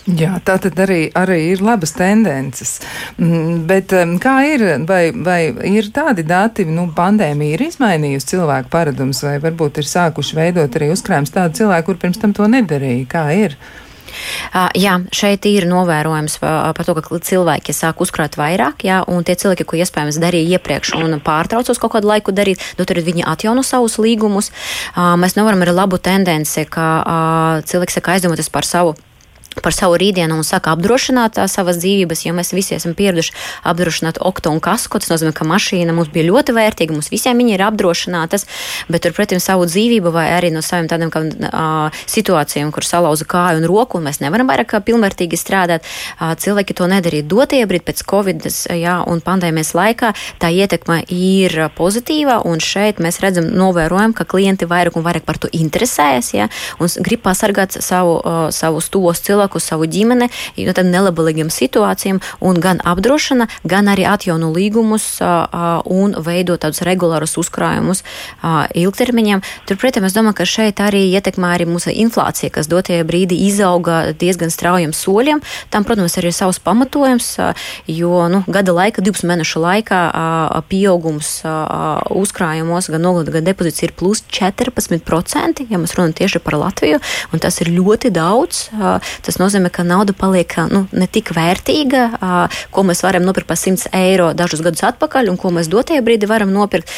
[0.04, 2.74] Jā, tā tad arī, arī ir labas tendences.
[3.16, 5.38] Mm, bet kā ir, vai, vai
[5.70, 10.90] ir tādi dati, nu, pandēmija ir izmainījusi cilvēku paradumus, vai varbūt ir sākuši veidot arī
[10.92, 13.08] uzkrājums tādu cilvēku, kur pirms tam to nedarīja?
[13.16, 13.56] Kā ir?
[13.56, 13.80] Uh,
[14.78, 19.66] jā, šeit ir novērojams par to, ka cilvēki sāk uzkrāt vairāk, jā, un tie cilvēki,
[19.68, 23.98] ko iespējams darīja iepriekš un pārtraucos kaut kādu laiku darīt, nu, tad viņi atjauno savus
[24.02, 24.50] līgumus.
[24.94, 26.86] Uh, mēs nevaram ar labu tendenci, ka
[27.66, 28.94] cilvēks saka aizdomoties par savu
[29.62, 33.34] par savu rītdienu un saka apdrošināt savas dzīvības, jo mēs visi esam pieraduši
[33.70, 35.00] apdrošināt oktu un kasku.
[35.02, 38.46] Tas nozīmē, ka mašīna mums bija ļoti vērtīga, mums visiem viņa ir apdrošinātas,
[38.88, 43.62] bet turpretī savu dzīvību vai arī no saviem tādiem kā, uh, situācijām, kur salauza kāju
[43.62, 45.86] un roku, un mēs nevaram vairāk pilnvērtīgi strādāt.
[46.18, 50.14] Uh, cilvēki to nedarīja dotie brīdi pēc Covid jā, un pandēmijas laikā.
[50.42, 55.38] Tā ietekme ir pozitīva, un šeit mēs redzam, novērojam, ka klienti vairāk un vairāk par
[55.40, 56.48] to interesējas jā,
[56.82, 60.28] un grib pasargāt savu, uh, savus tos cilvēkus cilvēku, savu ģimeni
[60.64, 67.36] no tādām nelabvēlīgām situācijām, un gan apdrošina, gan arī atjauno līgumus un veido tādus regulārus
[67.38, 68.02] uzkrājumus
[68.74, 69.42] ilgtermiņam.
[69.68, 74.50] Turpretī es domāju, ka šeit arī ietekmē arī mūsu inflācija, kas dotajā brīdī izauga diezgan
[74.50, 75.42] straujiem soļiem.
[75.70, 77.36] Tam, protams, arī ir savs pamatojums,
[77.86, 80.00] jo nu, gada laika, 12 mēnešu laikā
[80.70, 81.42] pieaugums
[82.14, 87.00] uzkrājumos gan nogleda, gan depozīts ir plus 14%, ja mēs runājam tieši par Latviju,
[87.32, 88.68] un tas ir ļoti daudz.
[89.24, 92.02] Tas Tas nozīmē, ka nauda paliek nu, ne tik vērtīga,
[92.70, 96.28] ko mēs varam nopirkt par 100 eiro dažus gadus atpakaļ, un ko mēs dotajā brīdī
[96.30, 96.92] varam nopirkt.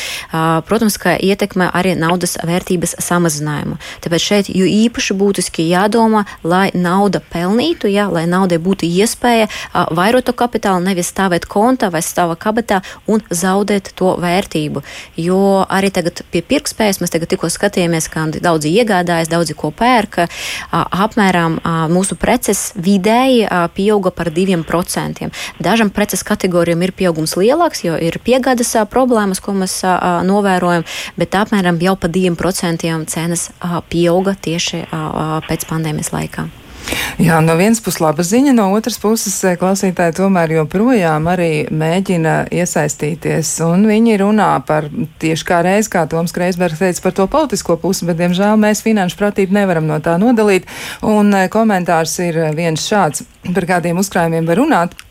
[0.69, 3.79] Protams, ka ietekmē arī naudas vērtības samazinājumu.
[4.05, 9.49] Tāpēc šeit jo īpaši būtiski jādomā, lai nauda pelnītu, ja, lai naudai būtu iespēja
[9.97, 14.85] vairot to kapitālu, nevis stāvēt kontā vai stāvā kabatā un zaudēt to vērtību.
[15.25, 20.29] Jo arī tagad pie pirktspējas mēs tikko skatījāmies, ka daudzi iegādājas, daudzi ko pērka,
[20.75, 21.63] apmēram
[21.97, 25.31] mūsu preces vidēji pieauga par 2%.
[25.63, 29.79] Dažam preces kategorijām ir pieaugums lielāks, jo ir piegādes problēmas, ko mēs
[30.27, 30.87] novērojam,
[31.17, 33.49] bet apmēram jau pa 2% cenas
[33.93, 34.87] pieauga tieši
[35.47, 36.49] pēc pandēmijas laikā.
[37.17, 43.55] Jā, no vienas puses laba ziņa, no otras puses klausītāji tomēr joprojām arī mēģina iesaistīties,
[43.65, 44.91] un viņi runā par
[45.23, 49.19] tieši kā reiz, kā Toms Kreisbergs teica, par to politisko pusi, bet, diemžēl, mēs finanšu
[49.23, 50.69] pratību nevaram no tā nodalīt,
[51.01, 55.06] un komentārs ir viens šāds, par kādiem uzkrājumiem var runāt.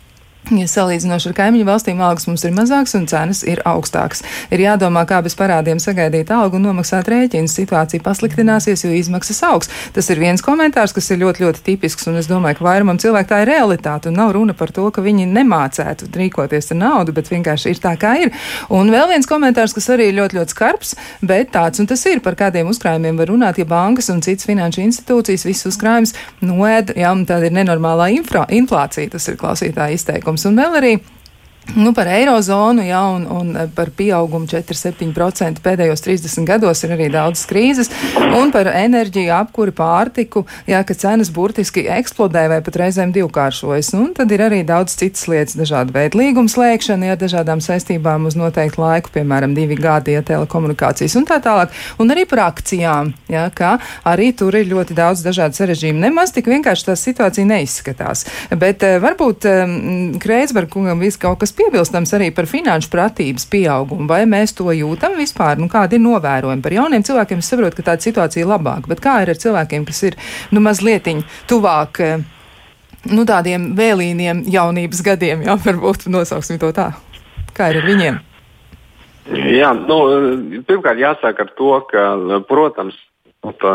[0.53, 4.21] Ja salīdzinoši ar kaimiņu valstīm algas mums ir mazākas un cenas ir augstākas.
[4.53, 7.55] Ir jādomā, kā bez parādiem sagaidīt algu un nomaksāt rēķinus.
[7.57, 9.71] Situācija pasliktināsies, jo izmaksas augs.
[9.95, 13.31] Tas ir viens komentārs, kas ir ļoti, ļoti tipisks, un es domāju, ka vairumam cilvēku
[13.31, 17.73] tā ir realitāte, nav runa par to, ka viņi nemācētu rīkoties ar naudu, bet vienkārši
[17.73, 18.33] ir tā, kā ir.
[18.69, 20.93] Un vēl viens komentārs, kas arī ir ļoti, ļoti skarbs,
[21.25, 24.85] bet tāds, un tas ir par kādiem uzkrājumiem var runāt, ja bankas un citas finanšu
[24.85, 26.13] institūcijas visus uzkrājumus
[26.45, 30.79] noēd, jā, un tāda ir nenormālā infra, inflācija, tas ir klausītāja izteikums protams, un vēl
[30.79, 30.93] arī
[31.73, 37.41] Nu, par eirozonu, jā, un, un par pieaugumu 4,7% pēdējos 30 gados ir arī daudz
[37.49, 37.89] krīzes,
[38.37, 43.89] un par enerģiju, apkuri, pārtiku, jā, ka cenas burtiski eksplodē vai pat reizēm divkāršojas.
[43.97, 48.37] Un tad ir arī daudz citas lietas, dažādi veidi līguma slēgšana, jā, dažādām saistībām uz
[48.39, 53.47] noteiktu laiku, piemēram, divi gadi, ja telekomunikācijas un tā tālāk, un arī par akcijām, jā,
[53.57, 53.73] ka
[54.13, 56.05] arī tur ir ļoti daudz dažādu sarežģījumu.
[56.05, 58.27] Nemaz tik vienkārši tā situācija neizskatās.
[58.53, 59.77] Bet eh, varbūt eh,
[60.23, 64.07] Kreisberg kungam viss kaut kas piebilstams arī par finanšu pratības pieaugumu.
[64.09, 65.59] Vai mēs to jūtam vispār?
[65.61, 67.41] Nu, kādi ir novērojumi par jauniem cilvēkiem?
[67.43, 70.19] Es saprotu, ka tāda situācija ir labāka, bet kā ir ar cilvēkiem, kas ir
[70.55, 71.09] nu, mazliet
[71.49, 72.01] tuvāk?
[73.05, 76.87] Nu, tādiem vēlīniem jaunības gadiem, jā, varbūt nosauksim to tā.
[77.53, 78.15] Kā ir ar viņiem?
[79.53, 79.99] Jā, nu,
[80.65, 82.05] pirmkārt, jāsaka ar to, ka,
[82.49, 82.97] protams,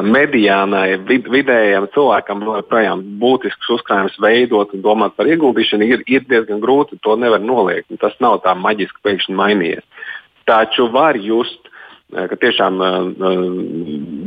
[0.02, 6.60] mediānai vid, vidējam cilvēkam joprojām būtisks uzkrājums veidot un domāt par ieguldīšanu ir, ir diezgan
[6.60, 6.98] grūti.
[7.02, 7.90] To nevar noliegt.
[8.00, 9.84] Tas nav tā maģiski pēkšņi mainījies.
[10.46, 11.68] Taču var just,
[12.14, 12.96] eh, ka tiešām uh,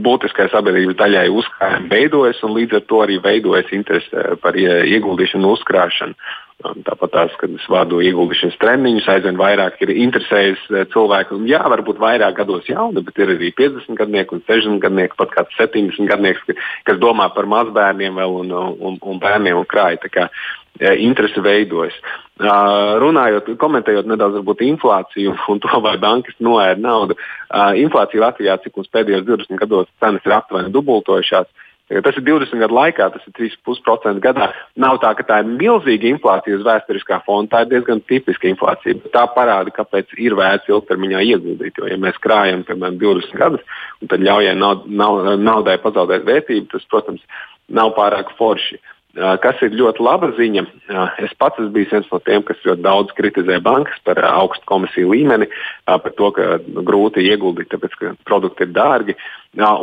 [0.04, 5.58] būtiskai sabiedrības daļai uzkrājumi veidojas un līdz ar to arī veidojas interese par ieguldīšanu un
[5.58, 6.14] uzkrāšanu.
[6.62, 10.62] Tāpat tās, kad es vādu ieguldīšanas treniņus, aizvien vairāk ir interesējis
[10.94, 11.36] cilvēki.
[11.36, 15.34] Un, jā, varbūt vairāk gados jauni, bet ir arī 50 gadnieki un 60 gadnieki, pat
[15.34, 16.46] kāds 70 gadnieks,
[16.88, 20.00] kas domā par mazbērniem vēl un, un, un bērniem un krāju
[20.82, 21.94] interese veidojas.
[22.42, 28.58] Uh, runājot, komentējot nedaudz par inflāciju un to, vai bankas noēda naudu, uh, inflācija Latvijā,
[28.64, 31.52] cik mums pēdējos 20 gados cenas ir aptuveni dubultojušās.
[32.02, 34.50] Tas ir 20 gadu laikā, tas ir 3,5% gadā.
[34.80, 38.98] Nav tā, ka tā ir milzīga inflācija uz vēsturiskā fona, tā ir diezgan tipiska inflācija.
[39.14, 41.78] Tā parāda, kāpēc ir vērts ilgtermiņā ieguldīt.
[41.78, 46.72] Jo, ja mēs krājam, piemēram, 20 gadus, un tad ļaujam naud, naud, naudai pazaudēt vērtību,
[46.74, 47.22] tas, protams,
[47.74, 48.80] nav pārāk forši.
[48.80, 50.64] Uh, Kas ir ļoti laba ziņa,
[51.22, 55.12] es pats esmu bijis viens no tiem, kas ļoti daudz kritizē bankas par augstu komisiju
[55.14, 55.46] līmeni,
[55.86, 59.16] par to, ka grūti ieguldīt, tāpēc ka produkti ir dārgi.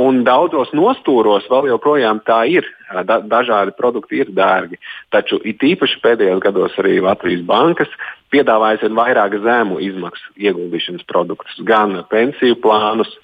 [0.02, 2.66] Un daudzos nostūros vēl joprojām tā ir.
[3.06, 4.80] Da, dažādi produkti ir dārgi.
[5.14, 7.92] Taču it īpaši pēdējos gados arī Latvijas bankas
[8.34, 13.14] piedāvājas vien vairāk zemu izmaksu ieguldīšanas produktus, gan pensiju plānus,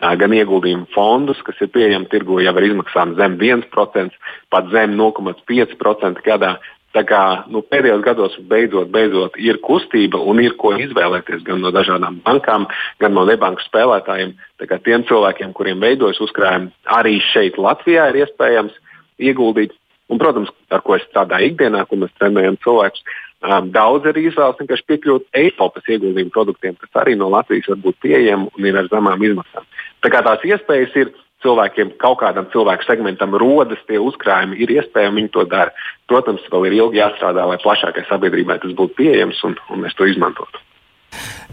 [0.00, 4.16] gan ieguldījumu fondus, kas ir pieejami tirgu jau ar izmaksām zem 1%,
[4.52, 6.56] pat zem 0,5% gadā.
[6.96, 11.72] Tā kā nu, pēdējos gados beidzot, beidzot ir kustība un ir ko izvēlēties gan no
[11.74, 12.64] dažādām bankām,
[13.02, 14.32] gan no nebanku spēlētājiem.
[14.56, 18.78] Tiem cilvēkiem, kuriem veidojas uzkrājumi, arī šeit Latvijā ir iespējams
[19.20, 19.76] ieguldīt.
[20.08, 23.02] Un, protams, ar ko es strādāju ikdienā, ko mēs trenējam cilvēkus,
[23.44, 27.98] Um, daudz arī izvēlas vienkārši piekļūt Eiropas ieguldījumu produktiem, kas arī no Latvijas var būt
[28.00, 29.66] pieejami un ir ar zemām izmaksām.
[30.00, 31.10] Tā kā tās iespējas ir
[31.44, 35.74] cilvēkiem, kaut kādam cilvēku segmentam rodas tie uzkrājumi, ir iespējami viņi to dara.
[36.08, 40.08] Protams, vēl ir ilgi jāstrādā, lai plašākai sabiedrībai tas būtu pieejams un, un mēs to
[40.08, 40.64] izmantotu.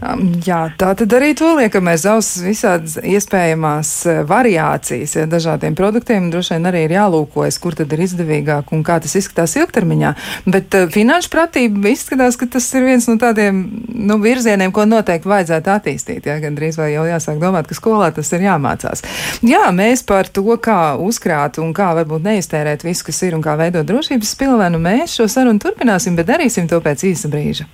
[0.04, 5.76] Um, jā, tā tad arī to liekam aiz auss visādas iespējamās eh, variācijas ja, dažādiem
[5.78, 6.26] produktiem.
[6.32, 10.10] Droši vien arī ir jālūkojas, kur tad ir izdevīgāk un kā tas izskatās ilgtermiņā.
[10.50, 15.30] Bet uh, finanšu pratība izskatās, ka tas ir viens no tādiem nu, virzieniem, ko noteikti
[15.30, 16.28] vajadzētu attīstīt.
[16.28, 19.04] Ja, Gan drīz vai jau jāsāk domāt, ka skolā tas ir jāmācās.
[19.46, 23.56] Jā, mēs par to, kā uzkrāt un kā varbūt neiztērēt visu, kas ir un kā
[23.60, 27.70] veidot drošības pilvenu, mēs šo sarunu turpināsim, bet darīsim to pēc īsa brīža.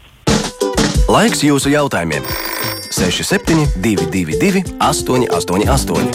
[1.11, 2.23] Laiks jūsu jautājumiem!
[2.95, 6.13] 6722, 888,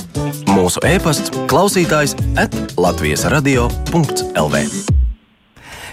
[0.47, 4.61] mūsu e-pasts, klausītājs at Latvijas radio.lv.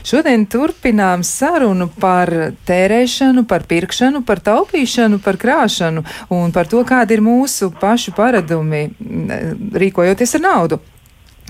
[0.06, 2.30] Šodien turpinām sarunu par
[2.70, 6.06] tērēšanu, par pirkšanu, par taupīšanu, par krāšanu
[6.38, 8.84] un par to, kādi ir mūsu pašu paradumi
[9.82, 10.78] rīkojoties ar naudu.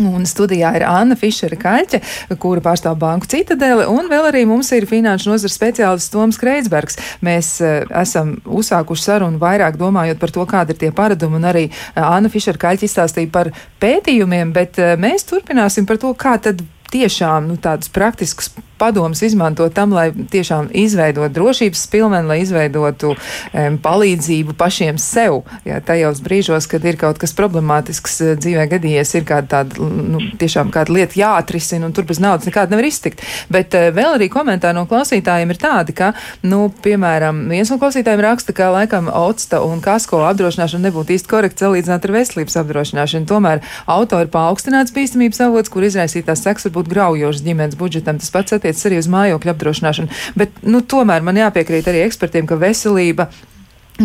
[0.00, 1.98] Un studijā ir Anna Fišera Kaļķe,
[2.40, 6.96] kura pārstāv banku citadeli, un vēl arī mums ir finanšu nozars speciālists Toms Kreitsbergs.
[7.20, 11.66] Mēs uh, esam uzsākuši sarunu vairāk domājot par to, kāda ir tie paradumi, un arī
[11.68, 13.52] uh, Anna Fišera Kaļķe izstāstīja par
[13.84, 19.74] pētījumiem, bet uh, mēs turpināsim par to, kā tad tiešām nu, tādus praktiskus padomus izmantot
[19.76, 25.42] tam, lai tiešām izveidot drošības pilvenu, lai izveidotu um, palīdzību pašiem sev.
[25.68, 30.22] Jā, tajos brīžos, kad ir kaut kas problemātisks eh, dzīvē gadījies, ir kāda tāda, nu,
[30.40, 33.22] tiešām kāda lieta jāatrisina, un tur bez naudas nekāda nevar iztikt.
[33.52, 36.12] Bet uh, vēl arī komentāri no klausītājiem ir tādi, ka,
[36.46, 41.66] nu, piemēram, viens no klausītājiem raksta, ka laikam Otsta un Kasko apdrošināšana nebūtu īsti korekti
[41.66, 43.28] salīdzināt ar veselības apdrošināšanu.
[43.30, 48.18] Tomēr auto ir paaugstināts bīstamības avots, kur izraisītās seks var būt graujošs ģimenes budžetam.
[48.22, 50.20] Tas pats attiecas attiecas arī uz mājokļu apdrošināšanu.
[50.38, 53.28] Bet, nu, tomēr man jāpiekrīt arī ekspertiem, ka veselība.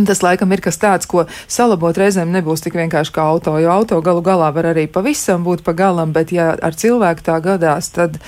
[0.08, 4.02] Tas laikam ir kas tāds, ko salabot reizēm nebūs tik vienkārši kā auto, jo auto
[4.04, 8.20] galu galā var arī pavisam būt pa galam, bet ja ar cilvēku tā gadās, tad,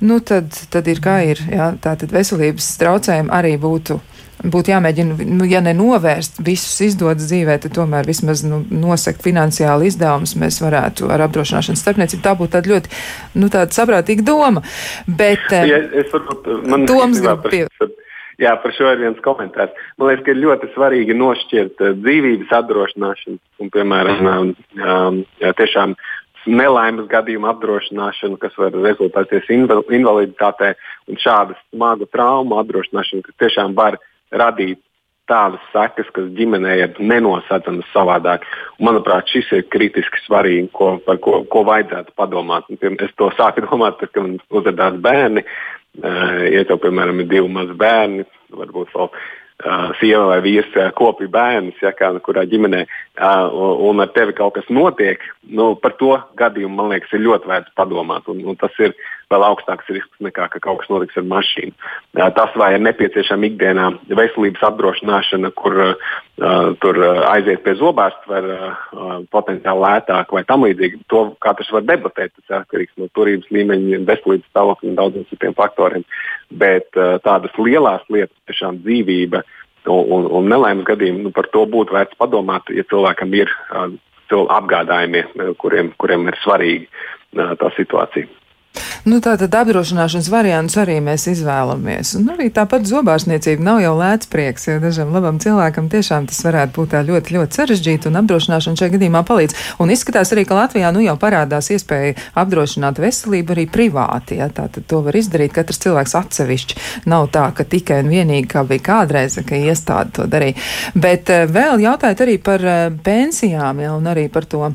[0.00, 1.42] nu, tad, tad ir kā ir.
[1.50, 3.98] Jā, tā tad veselības traucējumi arī būtu
[4.44, 9.90] būtu jāmēģina, nu, ja ne novērst visus izdodas dzīvē, tad tomēr vismaz nu, nosekt finansiāli
[9.90, 12.24] izdevumus mēs varētu ar apdrošināšanas starpniecību.
[12.24, 12.92] Tā būtu tāda ļoti
[13.38, 14.62] nu, tāda saprātīga doma.
[15.06, 17.64] Bet, ja, es varbūt, man Toms grib pie...
[18.38, 19.72] Jā, par šo ir viens komentārs.
[19.98, 25.50] Man liekas, ka ir ļoti svarīgi nošķirt uh, dzīvības apdrošināšanu un, piemēram, um, um, jā,
[25.58, 25.96] tiešām
[26.46, 30.76] nelaimes gadījumu apdrošināšanu, kas var rezultēties invaliditātē,
[31.10, 33.98] un šādu smagu traumu apdrošināšanu, kas tiešām var
[34.32, 34.82] radīt
[35.28, 38.46] tādas sekas, kas ģimenē ir nenosacāmas savādāk.
[38.82, 42.68] Manuprāt, šis ir kritiski svarīgi, ko, par ko, ko vajadzētu padomāt.
[42.72, 45.44] Es to sāku domāt, tad, kad man uzrādījās bērni.
[45.98, 50.92] Uh, ja tev, piemēram, ir divi mazi bērni, varbūt vēl uh, sieva vai vīrs uh,
[50.94, 52.84] kopja bērnus, ja kā kurā ģimenē,
[53.88, 57.74] un ar tevi kaut kas notiek, nu, par to gadījumu, man liekas, ir ļoti vērts
[57.80, 58.30] padomāt.
[58.30, 58.94] Un, un tas ir
[59.32, 61.74] vēl augstāks risks nekā ka kaut kas notiks ar mašīnu.
[62.36, 66.08] Tas, vai ir nepieciešama ikdienā veselības apdrošināšana, kur uh,
[66.82, 72.34] tur aiziet pie zobārsta, var uh, potenciāli lētāk vai tam līdzīgi, to katrs var debatēt.
[72.40, 76.08] Tas atkarīgs no turības līmeņa, veselības stāvokļa un daudziem citiem faktoriem.
[76.64, 79.44] Bet uh, tādas lielas lietas, tiešām dzīvība
[79.88, 83.92] un, un, un nelaimes gadījumi, nu, par to būtu vērts padomāt, ja cilvēkam ir uh,
[84.28, 85.22] apgādājumi,
[85.56, 88.28] kuriem, kuriem ir svarīga tā situācija.
[89.08, 92.10] Nu, tā tad apdrošināšanas variants arī mēs izvēlamies.
[92.18, 96.74] Un arī tāpat zobārstniecība nav jau lēts prieks, jo dažam labam cilvēkam tiešām tas varētu
[96.76, 99.56] būt ļoti, ļoti sarežģīti, un apdrošināšana šajā gadījumā palīdz.
[99.80, 104.40] Un izskatās arī, ka Latvijā nu jau parādās iespēja apdrošināt veselību arī privāti.
[104.42, 104.50] Ja?
[104.52, 106.82] Tā tad to var izdarīt katrs cilvēks atsevišķi.
[107.08, 110.58] Nav tā, ka tikai un vienīgi kā bija kādreiz, ka iestāde to darīja.
[110.98, 114.66] Bet uh, vēl jautājot arī par uh, pensijām, ja, un arī par to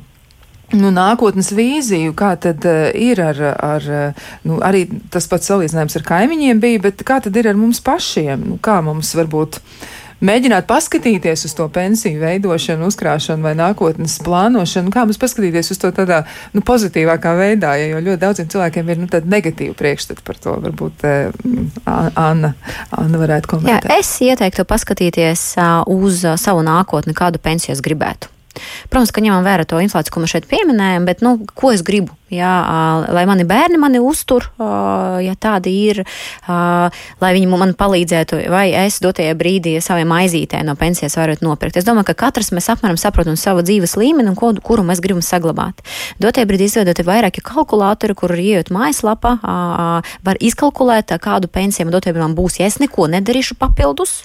[0.73, 5.99] Nu, nākotnes vīziju, kā tad uh, ir ar, ar uh, nu, arī tas pats salīdzinājums
[5.99, 8.47] ar kaimiņiem bija, bet kā tad ir ar mums pašiem?
[8.53, 9.59] Nu, kā mums varbūt
[10.23, 15.93] mēģināt paskatīties uz to pensiju veidošanu, uzkrāšanu vai nākotnes plānošanu, kā mums paskatīties uz to
[15.93, 16.23] tādā
[16.55, 20.57] nu, pozitīvākā veidā, ja, jo ļoti daudziem cilvēkiem ir nu, tāda negatīva priekšstata par to.
[20.67, 21.49] Varbūt uh,
[22.17, 22.55] Anna,
[22.97, 23.89] Anna varētu komentēt.
[23.89, 28.32] Jā, es ieteiktu paskatīties uh, uz savu nākotni, kādu pensiju es gribētu.
[28.89, 32.15] Protams, ka ņemam vērā to inflāciju, ko mēs šeit pieminējam, bet nu, ko es gribu?
[32.33, 32.49] Jā,
[33.13, 35.99] lai mani bērni mani uztur, ja tādi ir,
[36.47, 41.77] lai viņi man palīdzētu, vai es dotajā brīdī saviem aizītē no pensijas varētu nopirkt.
[41.77, 45.21] Es domāju, ka katrs mēs apmēram saprotam savu dzīves līmeni un ko, kuru mēs gribam
[45.21, 45.85] saglabāt.
[46.23, 49.37] Dotajā brīdī izveidot vairāki kalkulatori, kur ieiet mājaslapā,
[50.25, 54.23] var izkalkulēt, kādu pensiju man dotajā brīdī būs, ja es neko nedarīšu papildus.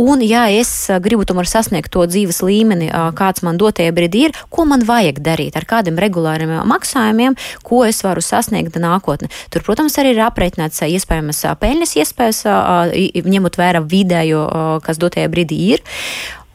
[0.00, 0.70] Un, ja es
[1.04, 5.20] gribu tomēr sasniegt to dzīves līmeni, uh, kāds man dotajā brīdī ir, ko man vajag
[5.24, 9.30] darīt, ar kādiem regulāriem maksājumiem, ko es varu sasniegt nākotnē.
[9.52, 12.42] Tur, protams, arī ir aprēķināts iespējamas peļņas iespējas,
[13.26, 14.46] ņemot vērā vidējo,
[14.86, 15.86] kas dotajā brīdī ir.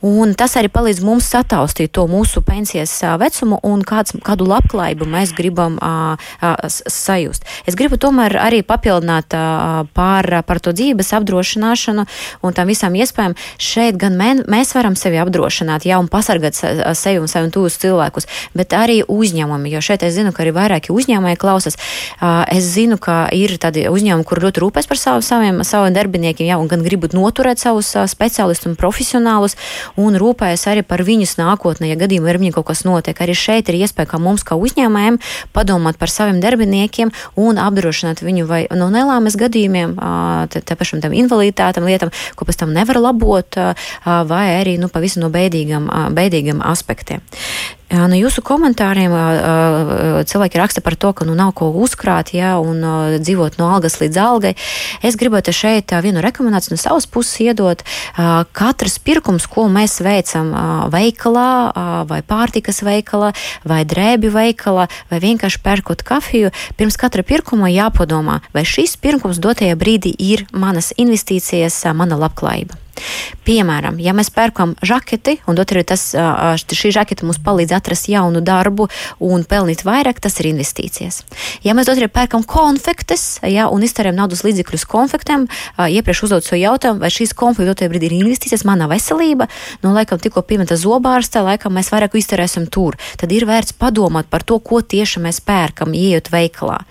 [0.02, 5.34] Un tas arī palīdz mums sataustīt to mūsu pensijas vecumu un kāds, kādu labklājību mēs
[5.38, 7.46] gribam a, a, sajust.
[7.70, 12.08] Es gribu tomēr arī papildināt a, par, par to dzīves apdrošināšanu
[12.42, 13.36] un tam visām iespējām.
[13.62, 18.28] Šeit gan mē, mēs varam sevi apdrošināt, jā, un pasargāt sevi un savus tuvus cilvēkus,
[18.58, 21.78] bet arī uzņēmumi, jo šeit es zinu, ka arī vairāki uzņēmēji klausas.
[22.50, 26.58] Es zinu, ka ir tādi uzņēmumi, kur ļoti rūpēs par savu, saviem, saviem darbiniekiem, jā,
[26.62, 29.58] un gan gribat noturēt savus speciālistus un profesionālus
[30.00, 33.18] un rūpējas arī par viņus nākotnē, ja gadījumā ar viņiem kaut kas notiek.
[33.24, 35.20] Arī šeit ir iespēja, kā mums, kā uzņēmējiem,
[35.56, 39.98] padomāt par saviem darbiniekiem un apdrošināt viņu vai no nelāmes gadījumiem,
[40.52, 43.60] tā pašam tam invaliditātam lietām, ko pēc tam nevar labot,
[44.06, 47.24] vai arī nu, pavisam no bēdīgam, bēdīgam aspektiem.
[47.92, 49.12] No jūsu komentāriem
[50.28, 52.80] cilvēki raksta par to, ka nu, nav ko uzkrāt, ja, un
[53.20, 54.54] dzīvot no algas līdz algai.
[55.04, 57.84] Es gribētu šeit vienu rekomendāciju no savas puses iedot.
[58.56, 60.54] Katrs pirkums, ko mēs veicam
[60.94, 61.50] veikalā,
[62.08, 63.34] vai pārtikas veikalā,
[63.68, 69.76] vai drēbi veikalā, vai vienkārši pērkot kafiju, pirms katra pirkuma jāpadomā, vai šis pirkums dotajā
[69.76, 72.80] brīdī ir manas investīcijas, mana labklājība.
[73.48, 78.88] Piemēram, ja mēs pērkam žaketi, un arī tas, šī žaketa mums palīdz atrast jaunu darbu
[79.24, 81.22] un pelnīt vairāk, tas ir investīcijas.
[81.66, 87.02] Ja mēs arī pērkam konfektes, ja, un iztērējam naudas līdzekļus konfektēm, iepriekš uzdot šo jautājumu,
[87.02, 89.48] vai šīs konfektes dotajā brīdī ir investīcijas, mana veselība,
[89.84, 93.00] nu, laikam tikko piemēta zobārsta, laikam mēs vairāk iztērēsim tur.
[93.22, 96.82] Tad ir vērts padomāt par to, ko tieši mēs pērkam, ieejot veikalā.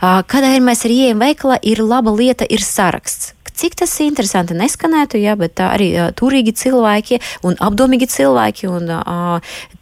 [0.00, 5.36] Kad mēs arī ieejam veikalā, ir laba lieta, ir saraksts cik tas interesanti neskanētu, jā,
[5.38, 8.90] bet arī turīgi cilvēki un apdomīgi cilvēki un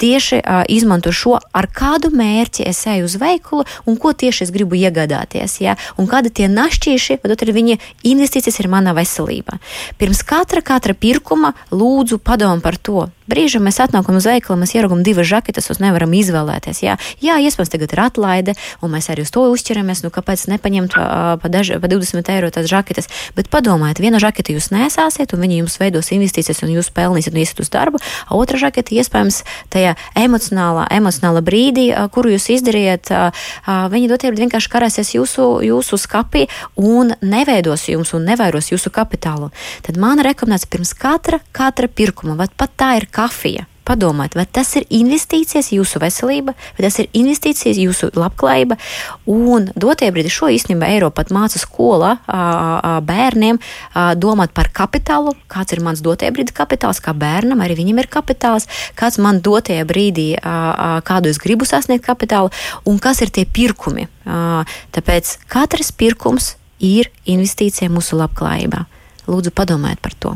[0.02, 4.76] tieši izmanto šo, ar kādu mērķi es eju uz veikalu un ko tieši es gribu
[4.78, 7.78] iegādāties, jā, un kādi tie našķīši, bet arī viņa
[8.12, 9.58] investīcijas ir mana veselība.
[10.00, 13.08] Pirms katra, katra pirkuma lūdzu padomu par to.
[13.30, 16.82] Brīžam mēs atnākam uz veikalu, mēs ieraugam divas žaketes, un nevaram izvēlēties.
[16.84, 20.02] Jā, jā, iespējams, tagad ir atlaide, un mēs arī uz to uzķeramies.
[20.04, 23.08] Nu, kāpēc nepaņemt uh, pa, daž, pa 20 eiro tās žaketes?
[23.38, 27.42] Bet padomājiet, viena žakete jūs nesāsiet, un viņi jums veidos investīcijas, un jūs pelnīsiet un
[27.42, 28.02] iesiet uz darbu.
[28.34, 33.12] Otra žakete iespējams tajā emocionālā, emocionālā brīdī, kuru jūs izdarījat,
[33.94, 39.52] viņi dotie vienkārši karāsies jūsu, jūsu skapī un neveidos jums un nevairos jūsu kapitālu.
[39.86, 44.86] Tad mana rekomendācija pirms katra, katra pirkuma, pat tā ir kafija padomāt, vai tas ir
[44.90, 48.78] investīcijas jūsu veselība, vai tas ir investīcijas jūsu labklājība.
[49.30, 52.14] Un dotie brīdi šo īstenībā Eiropa pat māca skolā
[53.06, 53.58] bērniem
[54.22, 58.68] domāt par kapitālu, kāds ir mans dotie brīdi kapitāls, kā bērnam arī viņam ir kapitāls,
[58.98, 60.30] kāds man dotie brīdī,
[61.08, 62.52] kādu es gribu sasniegt kapitālu
[62.88, 64.08] un kas ir tie pirkumi.
[64.24, 68.86] Tāpēc katrs pirkums ir investīcija mūsu labklājībā.
[69.30, 70.32] Lūdzu, padomājiet par to.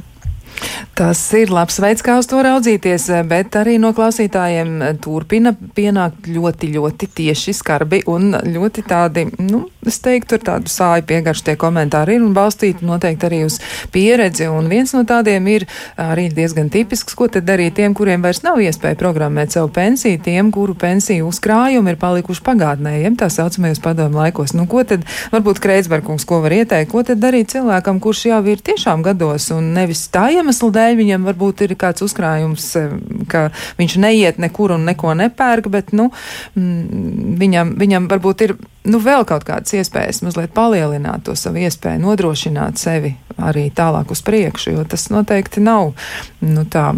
[0.96, 6.70] Tas ir labs veids, kā uz to raudzīties, bet arī no klausītājiem turpina pienākt ļoti,
[6.72, 12.16] ļoti tieši skarbi un ļoti tādi, nu, es teiktu, ar tādu sāju piegaršu tie komentāri
[12.16, 13.58] ir un balstīti noteikti arī uz
[13.92, 14.48] pieredzi.
[14.48, 15.66] Un viens no tādiem ir
[16.00, 20.48] arī diezgan tipisks, ko tad darīt tiem, kuriem vairs nav iespēja programmēt savu pensiju, tiem,
[20.54, 24.56] kuru pensiju uzkrājumi ir palikuši pagātnē, jeb tā saucamajos padomu laikos.
[24.56, 25.04] Nu, ko tad,
[25.34, 29.74] varbūt Kreitsbergs, ko var ieteikt, ko tad darīt cilvēkam, kurš jau ir tiešām gados un
[29.76, 32.94] nevis tā iemesla dēļ, viņam varbūt ir kāds uzkrājums, eh,
[33.28, 36.10] ka viņš neiet nekur un neko nepērk, bet nu,
[36.56, 42.00] mm, viņam, viņam varbūt ir nu, vēl kaut kādas iespējas mazliet palielināt to savu iespēju,
[42.04, 45.92] nodrošināt sevi arī tālāk uz priekšu, jo tas noteikti nav,
[46.40, 46.94] nu, tā,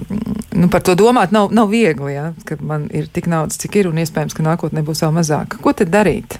[0.53, 3.89] nu, par to domāt nav, nav viegli, ja, ka man ir tik naudas, cik ir,
[3.89, 5.59] un iespējams, ka nākotnē būs vēl mazāk.
[5.65, 6.39] Ko tad darīt?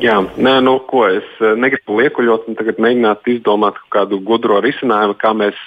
[0.00, 5.18] Jā, nē, nu, ko es eh, negribu liekuļot un tagad mēģināt izdomāt kādu gudro risinājumu,
[5.20, 5.58] kā mēs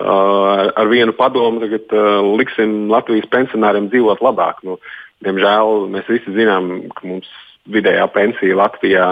[0.00, 4.62] ar, ar vienu padomu tagad uh, liksim Latvijas pensionāriem dzīvot labāk.
[4.64, 4.78] Nu,
[5.24, 7.28] diemžēl mēs visi zinām, ka mums
[7.70, 9.08] vidējā pensija Latvijā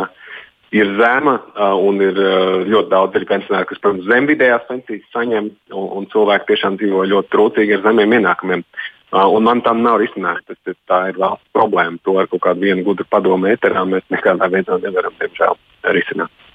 [0.73, 5.51] ir zema uh, un ir uh, ļoti daudz pensionāru, kas, protams, zem vidējās pensijas saņem,
[5.73, 8.65] un, un cilvēki tiešām dzīvo ļoti trūcīgi ar zemiem ienākumiem.
[8.65, 10.45] Uh, un man tam nav risinājums.
[10.49, 12.01] Tas, tā ir valsts problēma.
[12.05, 15.57] To ar kaut kādu vienu gudru padomu ēterā mēs nekādā veidā nevaram, diemžēl,
[15.97, 16.48] risināt.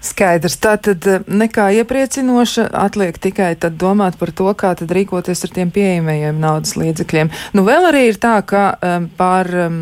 [0.00, 5.44] Skaidrs, tā tad eh, nekā iepriecinoša, atliek tikai tad domāt par to, kā tad rīkoties
[5.44, 7.28] ar tiem pieejamajiem naudas līdzekļiem.
[7.52, 9.76] Nu, vēl arī ir tā, ka um, par um,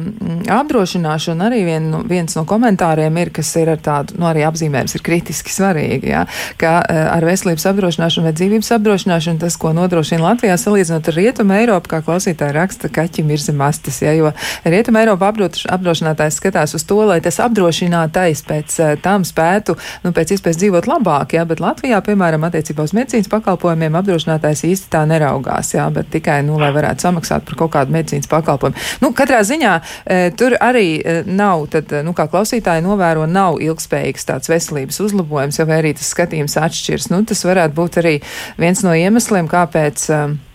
[0.51, 4.97] apdrošināšanu arī vien, nu, viens no komentāriem ir, kas ir ar tādu, nu, arī apzīmējums
[4.99, 6.25] ir kritiski svarīgi, jā,
[6.59, 11.59] ka uh, ar veselības apdrošināšanu vai dzīvības apdrošināšanu tas, ko nodrošina Latvijā, salīdzinot ar Rietumu
[11.61, 14.35] Eiropu, kā klausītāji raksta, kaķim ir zem astes, jā, jo
[14.67, 20.35] Rietumu Eiropa apdrošinātājs skatās uz to, lai tas apdrošinātais pēc uh, tam spētu, nu, pēc
[20.35, 25.73] iespējas dzīvot labāk, jā, bet Latvijā, piemēram, attiecībā uz medicīnas pakalpojumiem apdrošinātājs īsti tā neraugās,
[25.77, 28.79] jā, bet tikai, nu, lai varētu samaksāt par kaut kādu medicīnas pakalpojumu.
[29.05, 34.29] Nu, katrā ziņā e, tur arī e, nav, tad, nu, kā klausītāji novēro, nav ilgspējīgs
[34.29, 37.11] tāds veselības uzlabojums, ja vai arī tas skatījums atšķirs.
[37.15, 38.19] Nu, tas varētu būt arī
[38.61, 40.11] viens no iemesliem, kāpēc.
[40.11, 40.48] E,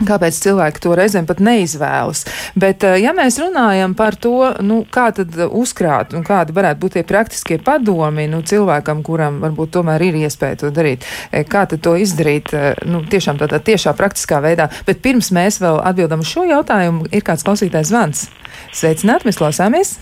[0.00, 2.24] Kāpēc cilvēki to reizēm pat neizvēlas?
[2.56, 6.96] Bet, eh, ja mēs runājam par to, nu, kā tad uzkrāt un kādi varētu būt
[6.96, 11.82] tie praktiskie padomi nu, cilvēkam, kuram varbūt tomēr ir iespēja to darīt, eh, kā tad
[11.84, 14.70] to izdarīt eh, nu, tiešām tādā tiešā praktiskā veidā.
[14.86, 18.30] Bet pirms mēs vēl atbildam uz šo jautājumu, ir kāds klausītājs zvans.
[18.72, 19.98] Sveicināt, mēs klausāmies!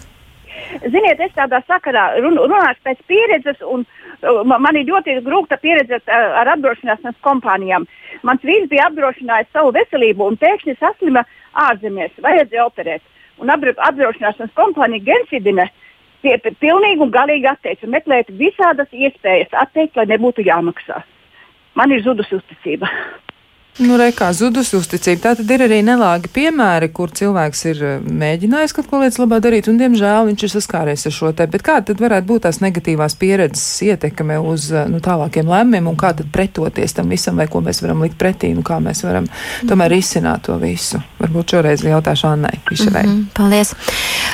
[0.78, 3.86] Ziniet, es tādā sakarā runāšu pēc pieredzes, un
[4.44, 7.86] man ir ļoti grūta pieredze ar apdrošināšanas kompānijām.
[8.26, 13.02] Mans vīrs bija apdrošinājis savu veselību un pēkšņi saslima ārzemēs, vajadzēja operēt.
[13.38, 15.68] Un apdrošināšanas kompānija Gensidine
[16.22, 21.02] pie, pie, pilnīgi un galīgi atteica meklēt visādas iespējas atteikt, lai nebūtu jāmaksā.
[21.78, 22.90] Man ir zudusi uzticība.
[23.78, 25.20] Nu, re, kā zudusi uzticība.
[25.22, 29.38] Tā tad ir arī nelāgi piemēri, kur cilvēks ir eh, mēģinājis kaut ko lietas labā
[29.44, 31.46] darīt, un, diemžēl, viņš ir saskāries ar šo te.
[31.46, 35.98] Bet kā tad varētu būt tās negatīvās pieredzes ietekme uz eh, nu, tālākiem lēmumiem, un
[36.00, 39.28] kā tad pretoties tam visam, vai ko mēs varam likt pretī, un kā mēs varam
[39.70, 40.98] tomēr izsināt to visu?
[41.22, 43.04] Varbūt šoreiz jautāšu Annai Fišerai.
[43.06, 43.72] Mm -hmm, paldies.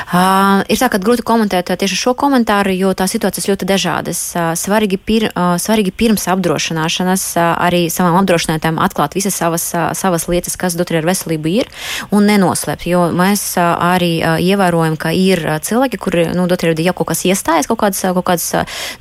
[0.08, 4.32] Uh, ir tā, ka grūti komentēt tieši šo komentāru, jo tā situācijas ļoti dažādas.
[4.34, 9.66] Uh, svarīgi, pir, uh, svarīgi pirms apdrošināšanas uh, arī savam apdrošinātājam atklāt visas savas,
[9.98, 11.70] savas lietas, kas dotri ar veselību ir,
[12.14, 12.86] un nenoslēpt.
[12.88, 14.12] Jo mēs arī
[14.42, 18.48] ievērojam, ka ir cilvēki, kuri nu, ir jau kaut kas iestājas, kaut kādas, kaut kādas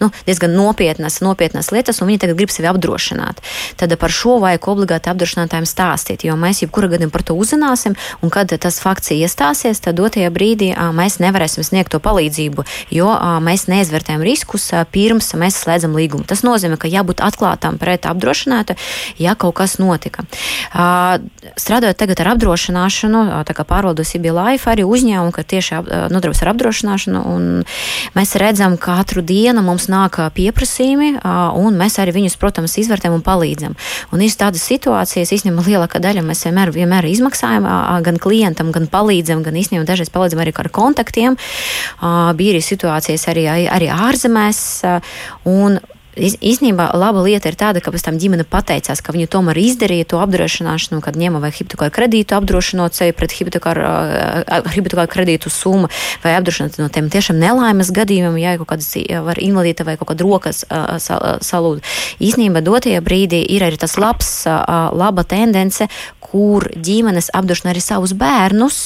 [0.02, 3.42] nu, diezgan nopietnas, nopietnas lietas, un viņi tagad grib sevi apdrošināt.
[3.80, 8.34] Tad par šo vajag obligāti apdrošinātājiem stāstīt, jo mēs jebkura gadījumā par to uzzināsim, un
[8.34, 13.10] kad tas fakts iestāsies, tad dotajā brīdī mēs nevarēsim sniegt to palīdzību, jo
[13.44, 16.26] mēs neizvērtējam riskus pirms mēs slēdzam līgumu.
[16.28, 18.78] Tas nozīmē, ka jābūt atklātām pret apdrošinātu,
[19.22, 20.23] ja kaut kas notika.
[20.74, 26.54] Strādājot tagad ar apdrošināšanu, tā kā pārvaldos IBI Life arī uzņēmumu, ka tieši nodarbojas ar
[26.54, 27.48] apdrošināšanu, un
[28.18, 31.10] mēs redzam, ka katru dienu mums nāk pieprasījumi,
[31.60, 33.78] un mēs arī viņus, protams, izvērtējam un palīdzam.
[34.14, 37.68] Un ir tādas situācijas, īstenībā lielākā daļa mēs vienmēr, vienmēr izmaksājam
[38.06, 41.40] gan klientam, gan palīdzam, gan īstenībā dažreiz palīdzam arī ar kontaktiem.
[42.38, 44.62] Bija arī situācijas arī, arī ārzemēs.
[45.50, 45.80] Un
[46.18, 50.20] īstenībā laba lieta ir tāda, ka pēc tam ģimene pateicās, ka viņi tomēr izdarīja to
[50.22, 53.82] apdrošināšanu, kad ņēma vai hipotekāru kredītu apdrošinot sevi pret hipotekāru,
[55.14, 55.90] kredītu summu
[56.24, 58.92] vai apdrošinot no tiem tiešām nelaimes gadījumiem, ja kaut kādas
[59.26, 61.82] var invalīta vai kaut kāda rokas salūda.
[62.24, 65.90] Īstenībā dotajā brīdī ir arī tas labs, laba tendence,
[66.34, 68.80] kur ģimenes apdrošina arī savus bērnus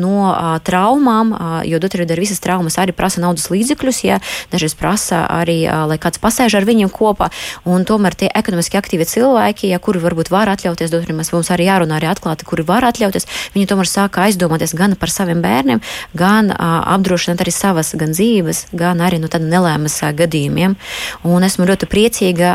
[0.00, 0.16] no
[0.64, 1.34] traumām,
[1.68, 4.16] jo brīdī visas traumas arī prasa naudas līdzekļus, ja
[4.52, 7.28] dažreiz prasa arī, lai kāds pasēž ar viņiem kopā,
[7.68, 11.68] un tomēr tie ekonomiski aktīvi cilvēki, ja kuri varbūt var atļauties, dotajā mēs mums arī
[11.68, 15.82] jārunā arī atklāti, kuri var atļauties, viņi tomēr sāka aizdomāties gan par saviem bērniem,
[16.16, 20.78] gan apdrošināt arī savas gan dzīves, gan arī no tāda nelēmas gadījumiem.
[21.28, 22.54] Un esmu ļoti priecīga,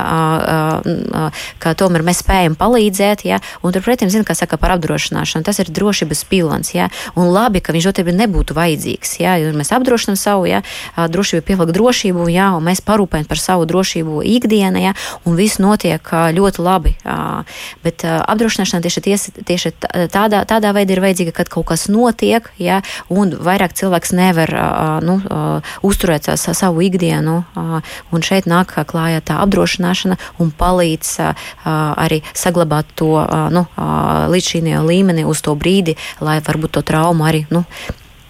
[1.62, 5.68] ka tomēr mēs spējam palīdzēt, ja, un turpretī, zinu, kā saka par apdrošināšanu, tas ir
[5.68, 6.88] drošības pilons, ja,
[7.20, 10.64] un labi, ka viņš dotajā nebūtu vajadzīgs, ja, jo mēs apdrošinām savu, ja,
[10.96, 14.94] drošību pievilkt drošību, ja, un mēs parūpējam par savu drošību ikdienā, ja,
[15.28, 16.96] un viss notiek ļoti labi.
[17.84, 19.74] Bet apdrošināšana tieši, ties, tieši
[20.14, 22.82] tādā, tādā veidā ir vajadzīga, kad kaut kas notiek, ja,
[23.12, 24.54] un vairāk cilvēks nevar
[25.04, 25.20] nu,
[25.84, 27.42] uzturēt savu ikdienu.
[28.14, 31.16] Un šeit nāk klājā tā apdrošināšana un palīdz
[31.66, 33.12] arī saglabāt to
[33.54, 37.66] nu, līdz šī līmeni uz to brīdi, lai varbūt to traumu arī nu,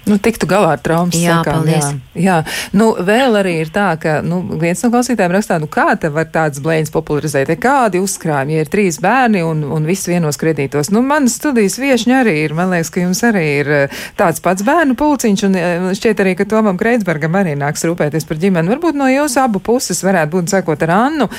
[0.04, 1.62] Nu, tiktu galā ar traumas jā, sekām.
[1.64, 1.86] Paldies.
[2.12, 2.38] Jā, jā.
[2.76, 6.28] Nu, vēl arī ir tā, ka nu, viens no klausītājiem rakstā, nu kā te var
[6.34, 10.91] tāds blēņas popularizēt, ja kādi uzkrājumi, ja ir trīs bērni un, un viss vienos kredītos.
[10.91, 14.66] Nu, manas studijas viešņi arī ir, man liekas, ka jums arī ir eh, tāds pats
[14.68, 18.74] bērnu pulciņš, un eh, šķiet arī, ka Tomam Kreitsbergam arī nāks rūpēties par ģimeni.
[18.76, 21.30] Varbūt no jūsu abu puses varētu būt sakot ar Annu,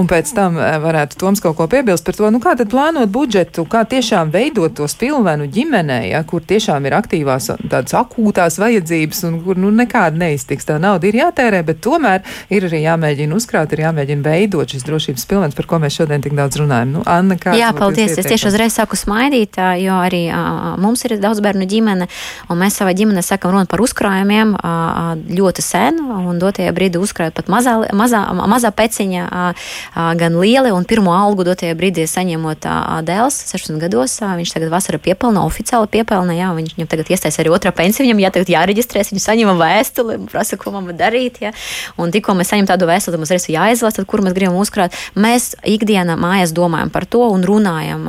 [0.00, 3.12] un pēc tam eh, varētu Toms kaut ko piebilst par to, nu kā tad plānot
[3.12, 8.58] budžetu, kā tiešām veidot to spilvenu ģimenē, ja, kur tiešām ir aktīvās tādas akūtas akūtās
[8.62, 10.66] vajadzības un kur nu, nekāda neiztiks.
[10.68, 15.26] Tā nauda ir jātērē, bet tomēr ir arī jāmēģina uzkrāt, ir jāmēģina veidot šis drošības
[15.26, 16.94] pilvens, par ko mēs šodien tik daudz runājam.
[16.94, 18.14] Nu, Anna, Jā, paldies.
[18.18, 22.08] Es tieši uzreiz sāku smaidīt, jo arī a, mums ir daudz bērnu ģimene,
[22.50, 27.02] un mēs savā ģimenē sakam runu par uzkrājumiem a, a, ļoti sen, un dotajā brīdī
[27.02, 32.06] uzkrājot pat mazā, mazā, mazā peciņa, a, a, gan lieli, un pirmo algu dotajā brīdī
[32.10, 32.68] saņemot
[33.08, 34.16] dēls 16 gados.
[34.24, 38.03] A, viņš tagad vasarā piepelna, oficiāli piepelna, jā, viņš viņam tagad iestājas arī otrā pensija
[38.04, 41.40] viņam jā, tagad jāreģistrēs, viņi saņem vēstuli, prasa, ko man darīt.
[41.44, 41.54] Ja?
[42.00, 44.94] Un tikko mēs saņemam tādu vēstuli, mums ir jāizlasa, kur mēs gribam uzkrāt.
[45.18, 48.08] Mēs ikdienā mājās domājam par to un runājam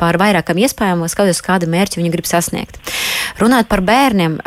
[0.00, 2.80] par vairākām iespējām, skatoties, kādu mērķi viņi grib sasniegt.
[3.40, 4.38] Runājot par bērniem,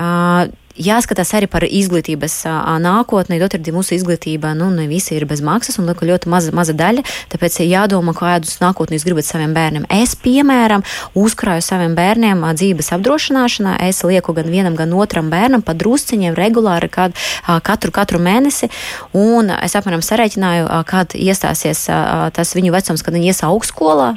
[0.78, 2.36] jāskatās arī par izglītības
[2.84, 3.40] nākotni.
[3.42, 7.04] Dotridi mūsu izglītība, nu, ne visi ir bez maksas, un ļoti maza, maza daļa.
[7.32, 9.88] Tāpēc jādomā, kādus nākotnē jūs gribat saviem bērniem.
[9.92, 10.84] Es, piemēram,
[11.18, 13.78] uzkrāju saviem bērniem dzīves apdrošināšanā.
[13.88, 17.18] Es lieku gan vienam, gan otram bērnam pa drusciņiem regulāri kād,
[17.66, 18.72] katru, katru mēnesi.
[19.18, 24.12] Un es apmēram sarēķināju, kad iestāsies tas viņu vecums, kad viņi ies augstskolā.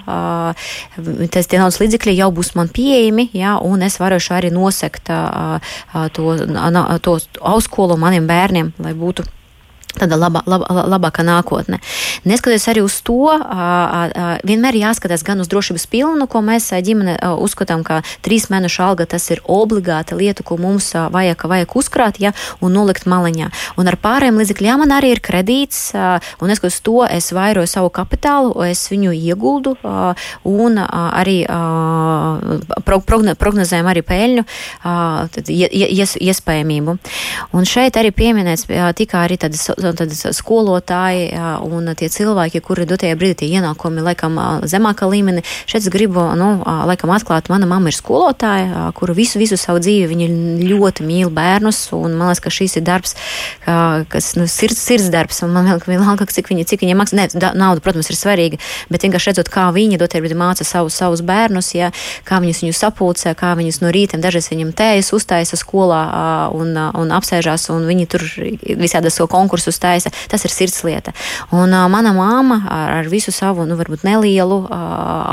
[1.34, 5.10] Tas tie naudas līdzekļi jau būs man pieejami, jā, un es varēšu arī nosekt
[6.14, 6.34] to
[7.02, 9.24] to augstskolu maniem bērniem, lai būtu
[9.98, 11.80] tāda laba, laba, labāka nākotne.
[12.28, 13.30] Neskatoties arī uz to,
[14.44, 19.28] vienmēr jāskatās gan uz drošības pilnu, ko mēs ģimene uzskatām, ka trīs mēnešu alga tas
[19.30, 22.34] ir obligāta lieta, ko mums vajag, vajag uzkrāt ja,
[22.64, 23.50] un nolikt maliņā.
[23.80, 28.52] Un ar pārējiem līdzekļiem man arī ir kredīts, un neskatoties to, es vairoju savu kapitālu,
[28.66, 29.76] es viņu ieguldu
[30.48, 31.38] un arī
[32.84, 34.44] prognozējam arī peļņu
[35.48, 36.96] ies, iespējamību.
[37.54, 38.66] Un šeit arī pieminēts
[38.98, 41.28] tika arī tādas tad skolotāji
[41.68, 45.44] un tie cilvēki, kuri dotajā brīdī tie ienākumi laikam zemākā līmenī.
[45.68, 50.08] Šeit es gribu, nu, laikam atklāt, mana mamma ir skolotāja, kura visu, visu savu dzīvi
[50.10, 50.28] viņa
[50.70, 53.16] ļoti mīl bērnus, un man liekas, ka šīs ir darbs,
[53.64, 57.18] kas, nu, sirds, sirds darbs, un man vienalga, cik viņa, cik viņa maksā.
[57.18, 57.28] Nē,
[57.58, 58.58] nauda, protams, ir svarīga,
[58.90, 61.90] bet vienkārši redzot, kā viņa dotajā brīdī māca savus, savus bērnus, ja,
[62.26, 66.02] kā viņus viņu sapulcē, kā viņus no rīta dažreiz viņam tējas uztaisa skolā
[66.54, 68.24] un, un apsēžās, un viņi tur
[68.80, 71.12] visādas konkursus kursus taisa, tas ir sirdslieta.
[71.52, 74.70] Un uh, mana māma ar, ar visu savu, nu, varbūt nelielu uh,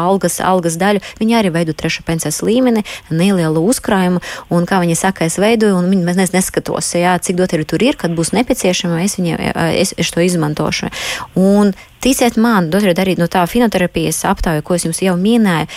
[0.01, 5.25] algas, algas daļu, viņa arī veido trešā pensijas līmeni, nelielu uzkrājumu, un kā viņa saka,
[5.25, 9.03] es veidoju, un viņa nes, neskatos, jā, cik dot arī tur ir, kad būs nepieciešama,
[9.03, 10.91] es, viņa, es, es to izmantošu.
[11.35, 15.67] Un Ticiet man, dotrīt arī no tā finoterapijas aptauja, ko es jums jau minēju,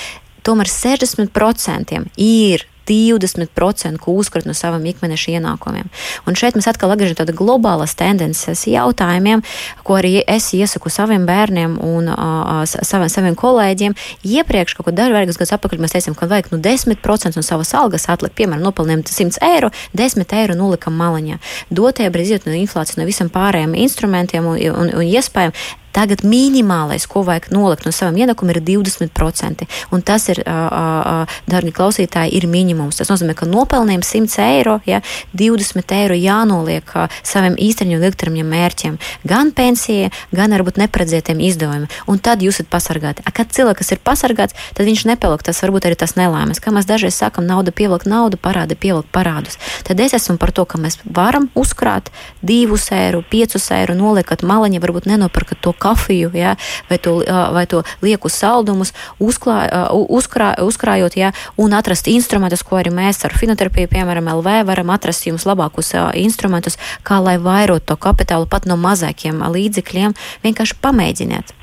[0.40, 5.90] tomēr 60% ir 20% uzkrāt no saviem ikmēneša ienākumiem.
[6.28, 9.44] Un šeit mēs atkal atgriežamies pie globālās tendences jautājumiem,
[9.86, 13.96] ko arī es iesaku saviem bērniem un uh, saviem, saviem kolēģiem.
[14.24, 18.08] Iepriekš, kaut ko dažus gadus atpakaļ, mēs teicām, ka vajag nu, 10% no savas algas
[18.12, 21.40] atlikt, piemēram, nopelnījām 100 eiro, 10 eiro nolikam maliņā.
[21.74, 25.54] Dotajā brīdī, no inflācijas, no visiem pārējiem instrumentiem un, un, un iespējām,
[25.94, 29.66] Tagad minimālais, ko vajag nolikt no saviem ienākumiem, ir 20%.
[29.94, 32.98] Un tas ir, darbie klausītāji, ir minimums.
[32.98, 35.00] Tas nozīmē, ka nopelnījumi 100 eiro, ja
[35.38, 36.90] 20 eiro jānoliek
[37.22, 38.98] saviem īstermiņa un ilgtermiņa mērķiem.
[39.30, 41.86] Gan pensija, gan varbūt neparedzētiem izdevumiem.
[42.10, 43.22] Un tad jūs esat pasargāti.
[43.34, 45.42] Kad cilvēks ir pasargāts, tad viņš nepelk.
[45.46, 46.62] Tas varbūt arī tas nelēmas.
[46.62, 49.58] Kā mēs dažreiz sakam, nauda pievilk naudu, parādi pievilk parādus.
[49.86, 52.10] Tad es esmu par to, ka mēs varam uzkrāt
[52.42, 56.56] 2 eiro, 5 eiro, noliekat maliņu, varbūt nenopirkat to kafiju, ja,
[56.90, 57.18] vai, to,
[57.54, 59.58] vai to lieku saldumus, uzklā,
[59.92, 65.28] uzkrā, uzkrājot, ja, un atrast instrumentus, ko arī mēs ar finoterapiju, piemēram, LV, varam atrast
[65.28, 70.16] jums labākus instrumentus, kā lai vairot to kapitālu pat no mazākiem līdzekļiem,
[70.46, 71.54] vienkārši pamēģiniet.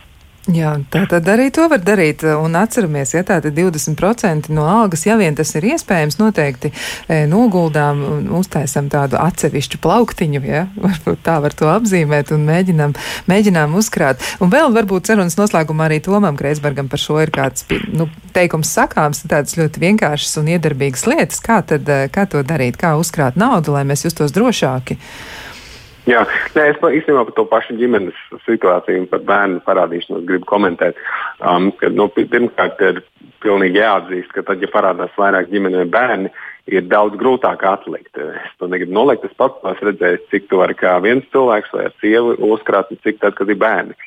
[0.49, 2.23] Jā, tā tad arī to var darīt.
[2.25, 7.27] Un atceramies, ja tā tad 20% no algas, ja vien tas ir iespējams, noteikti e,
[7.29, 12.95] noguldām un uztaisam tādu atsevišķu plauktiņu, ja, varbūt tā var to apzīmēt un mēģinām,
[13.29, 14.25] mēģinām uzkrāt.
[14.41, 19.21] Un vēl varbūt sarunas noslēgumā arī Tomam Kreisbergam par šo ir kāds, nu, teikums sakāms,
[19.29, 21.45] tādas ļoti vienkāršas un iedarbīgas lietas.
[21.45, 24.97] Kā tad, e, kā to darīt, kā uzkrāt naudu, lai mēs justos drošāki?
[26.09, 26.23] Jā,
[26.55, 30.97] nē, es īstenībā par to pašu ģimenes situāciju un par bērnu parādīšanos gribu komentēt.
[31.37, 33.03] Um, ka, nu, pirmkārt, ir
[33.41, 36.31] pilnīgi jāatzīst, ka tad, ja parādās vairāk ģimenē bērni,
[36.71, 38.17] ir daudz grūtāk atlikt.
[38.17, 39.25] Es to negribu nolikt.
[39.27, 43.01] Es pats esmu redzējis, cik to var kā viens cilvēks vai ar sievu uzkrāt, un
[43.05, 43.97] cik tad, kad ir bērni.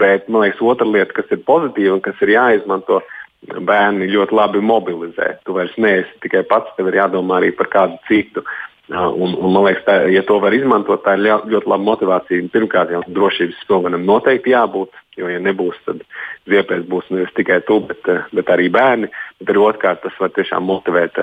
[0.00, 3.00] Bet man liekas, otra lieta, kas ir pozitīva un kas ir jāizmanto,
[3.46, 5.36] bērni ļoti labi mobilizē.
[5.46, 8.44] Tu vairs neesi tikai pats, tev ir jādomā arī par kādu citu.
[8.88, 12.46] Un, un, man liekas, tā, ja to var izmantot, tā ir ļoti laba motivācija.
[12.54, 16.04] Pirmkārt, jau drošības spilvenam noteikti jābūt, jo, ja nebūs, tad
[16.48, 19.10] ziepēs būs nevis tikai tu, bet, bet arī bērni.
[19.38, 21.18] Bet arī otrkārt, tas var tiešām motivēt,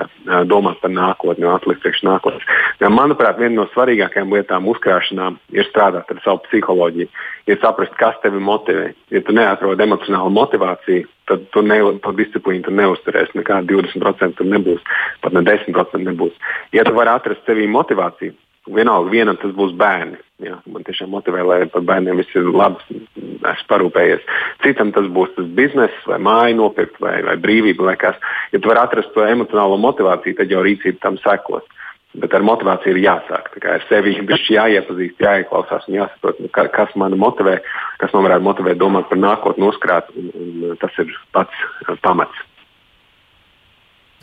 [0.48, 2.46] domāt par nākotni, atlikt priekš nākotnes.
[2.80, 7.10] Ja, manuprāt, viena no svarīgākajām lietām uzkrāšanā ir strādāt ar savu psiholoģiju,
[7.50, 8.88] ir saprast, kas tevi motivē.
[9.12, 13.36] Ja tu neatrod emocionālu motivāciju, tad tu ne, to disciplīnu tu neuzturēsi.
[13.40, 16.40] Nekāda 20% tur nebūs, pat ne 10% nebūs.
[16.76, 18.32] Ja tu vari atrast sevī motivāciju,
[18.74, 20.18] vienalga, vienam tas būs bērni.
[20.44, 24.26] Jā, man tiešām motivē, lai par bērniem viss ir labi, esmu parūpējies.
[24.64, 28.18] Citam tas būs tas bizness, vai māja nopirkt, vai, vai brīvība, vai kas.
[28.52, 31.64] Ja tu vari atrast to emocionālo motivāciju, tad jau rīcība tam sekos.
[32.16, 33.48] Bet ar motivāciju ir jāsāk.
[33.68, 37.58] Ar sevi ir jāiepazīst, jāieklausās un jāsaprot, nu, kas man motivē,
[38.00, 40.12] kas man varētu motivēt domāt par nākotni, uzkrāt.
[40.16, 40.30] Un,
[40.70, 41.64] un tas ir pats
[42.04, 42.44] pamats.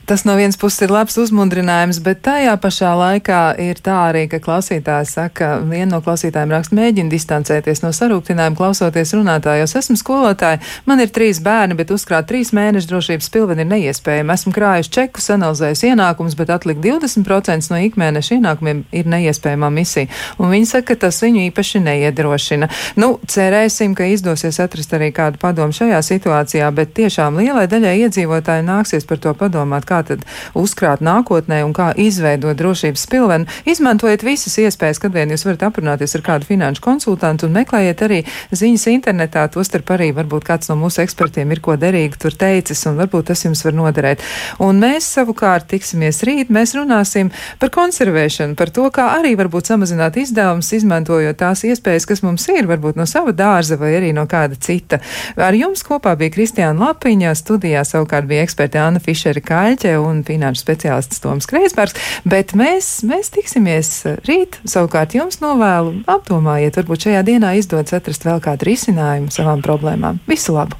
[0.06, 4.42] Tas no vienas puses ir labs uzmundrinājums, bet tajā pašā laikā ir tā arī, ka
[4.44, 9.78] klausītājs saka, viena no klausītājiem raksta, mēģina distancēties no sarūktinājuma, klausoties runātājos.
[9.80, 14.36] Esmu skolotāja, man ir trīs bērni, bet uzkrāt trīs mēnešu drošības pilveni ir neiespējami.
[14.36, 20.12] Esmu krājuši čekus, analizējis ienākumus, bet atlikt 20% no ikmēneša ienākumiem ir neiespējama misija.
[20.36, 22.68] Un viņi saka, ka tas viņu īpaši neiedrošina.
[23.00, 28.68] Nu, cerēsim, ka izdosies atrast arī kādu padomu šajā situācijā, bet tiešām lielai daļai iedzīvotāji
[28.68, 30.26] nāksies par to padomāt kā tad
[30.58, 33.50] uzkrāt nākotnē un kā izveidot drošības pilvenu.
[33.70, 38.22] Izmantojiet visas iespējas, kad vien jūs varat aprunāties ar kādu finanšu konsultantu un meklējiet arī
[38.54, 39.46] ziņas internetā.
[39.54, 43.46] Tostarp arī varbūt kāds no mūsu ekspertiem ir ko derīgi tur teicis un varbūt tas
[43.46, 44.24] jums var noderēt.
[44.64, 47.32] Un mēs savukārt tiksimies rīt, mēs runāsim
[47.62, 52.68] par konservēšanu, par to, kā arī varbūt samazināt izdevumus, izmantojot tās iespējas, kas mums ir,
[52.70, 55.02] varbūt no sava dārza vai arī no kāda cita.
[55.38, 60.22] Ar jums kopā bija Kristiāna Lapiņa, studijā savukārt bija eksperti Anna Fišera Kaļķa Kaļķe un
[60.24, 63.90] finanšu speciālists Toms Kreisbergs, bet mēs, mēs tiksimies
[64.24, 64.56] rīt.
[64.64, 70.22] Savukārt jums novēlu apdomājiet, varbūt šajā dienā izdodas atrast vēl kādu risinājumu savām problēmām.
[70.30, 70.80] Visu labu!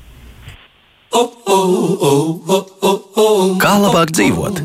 [3.60, 4.64] Kā labāk dzīvot?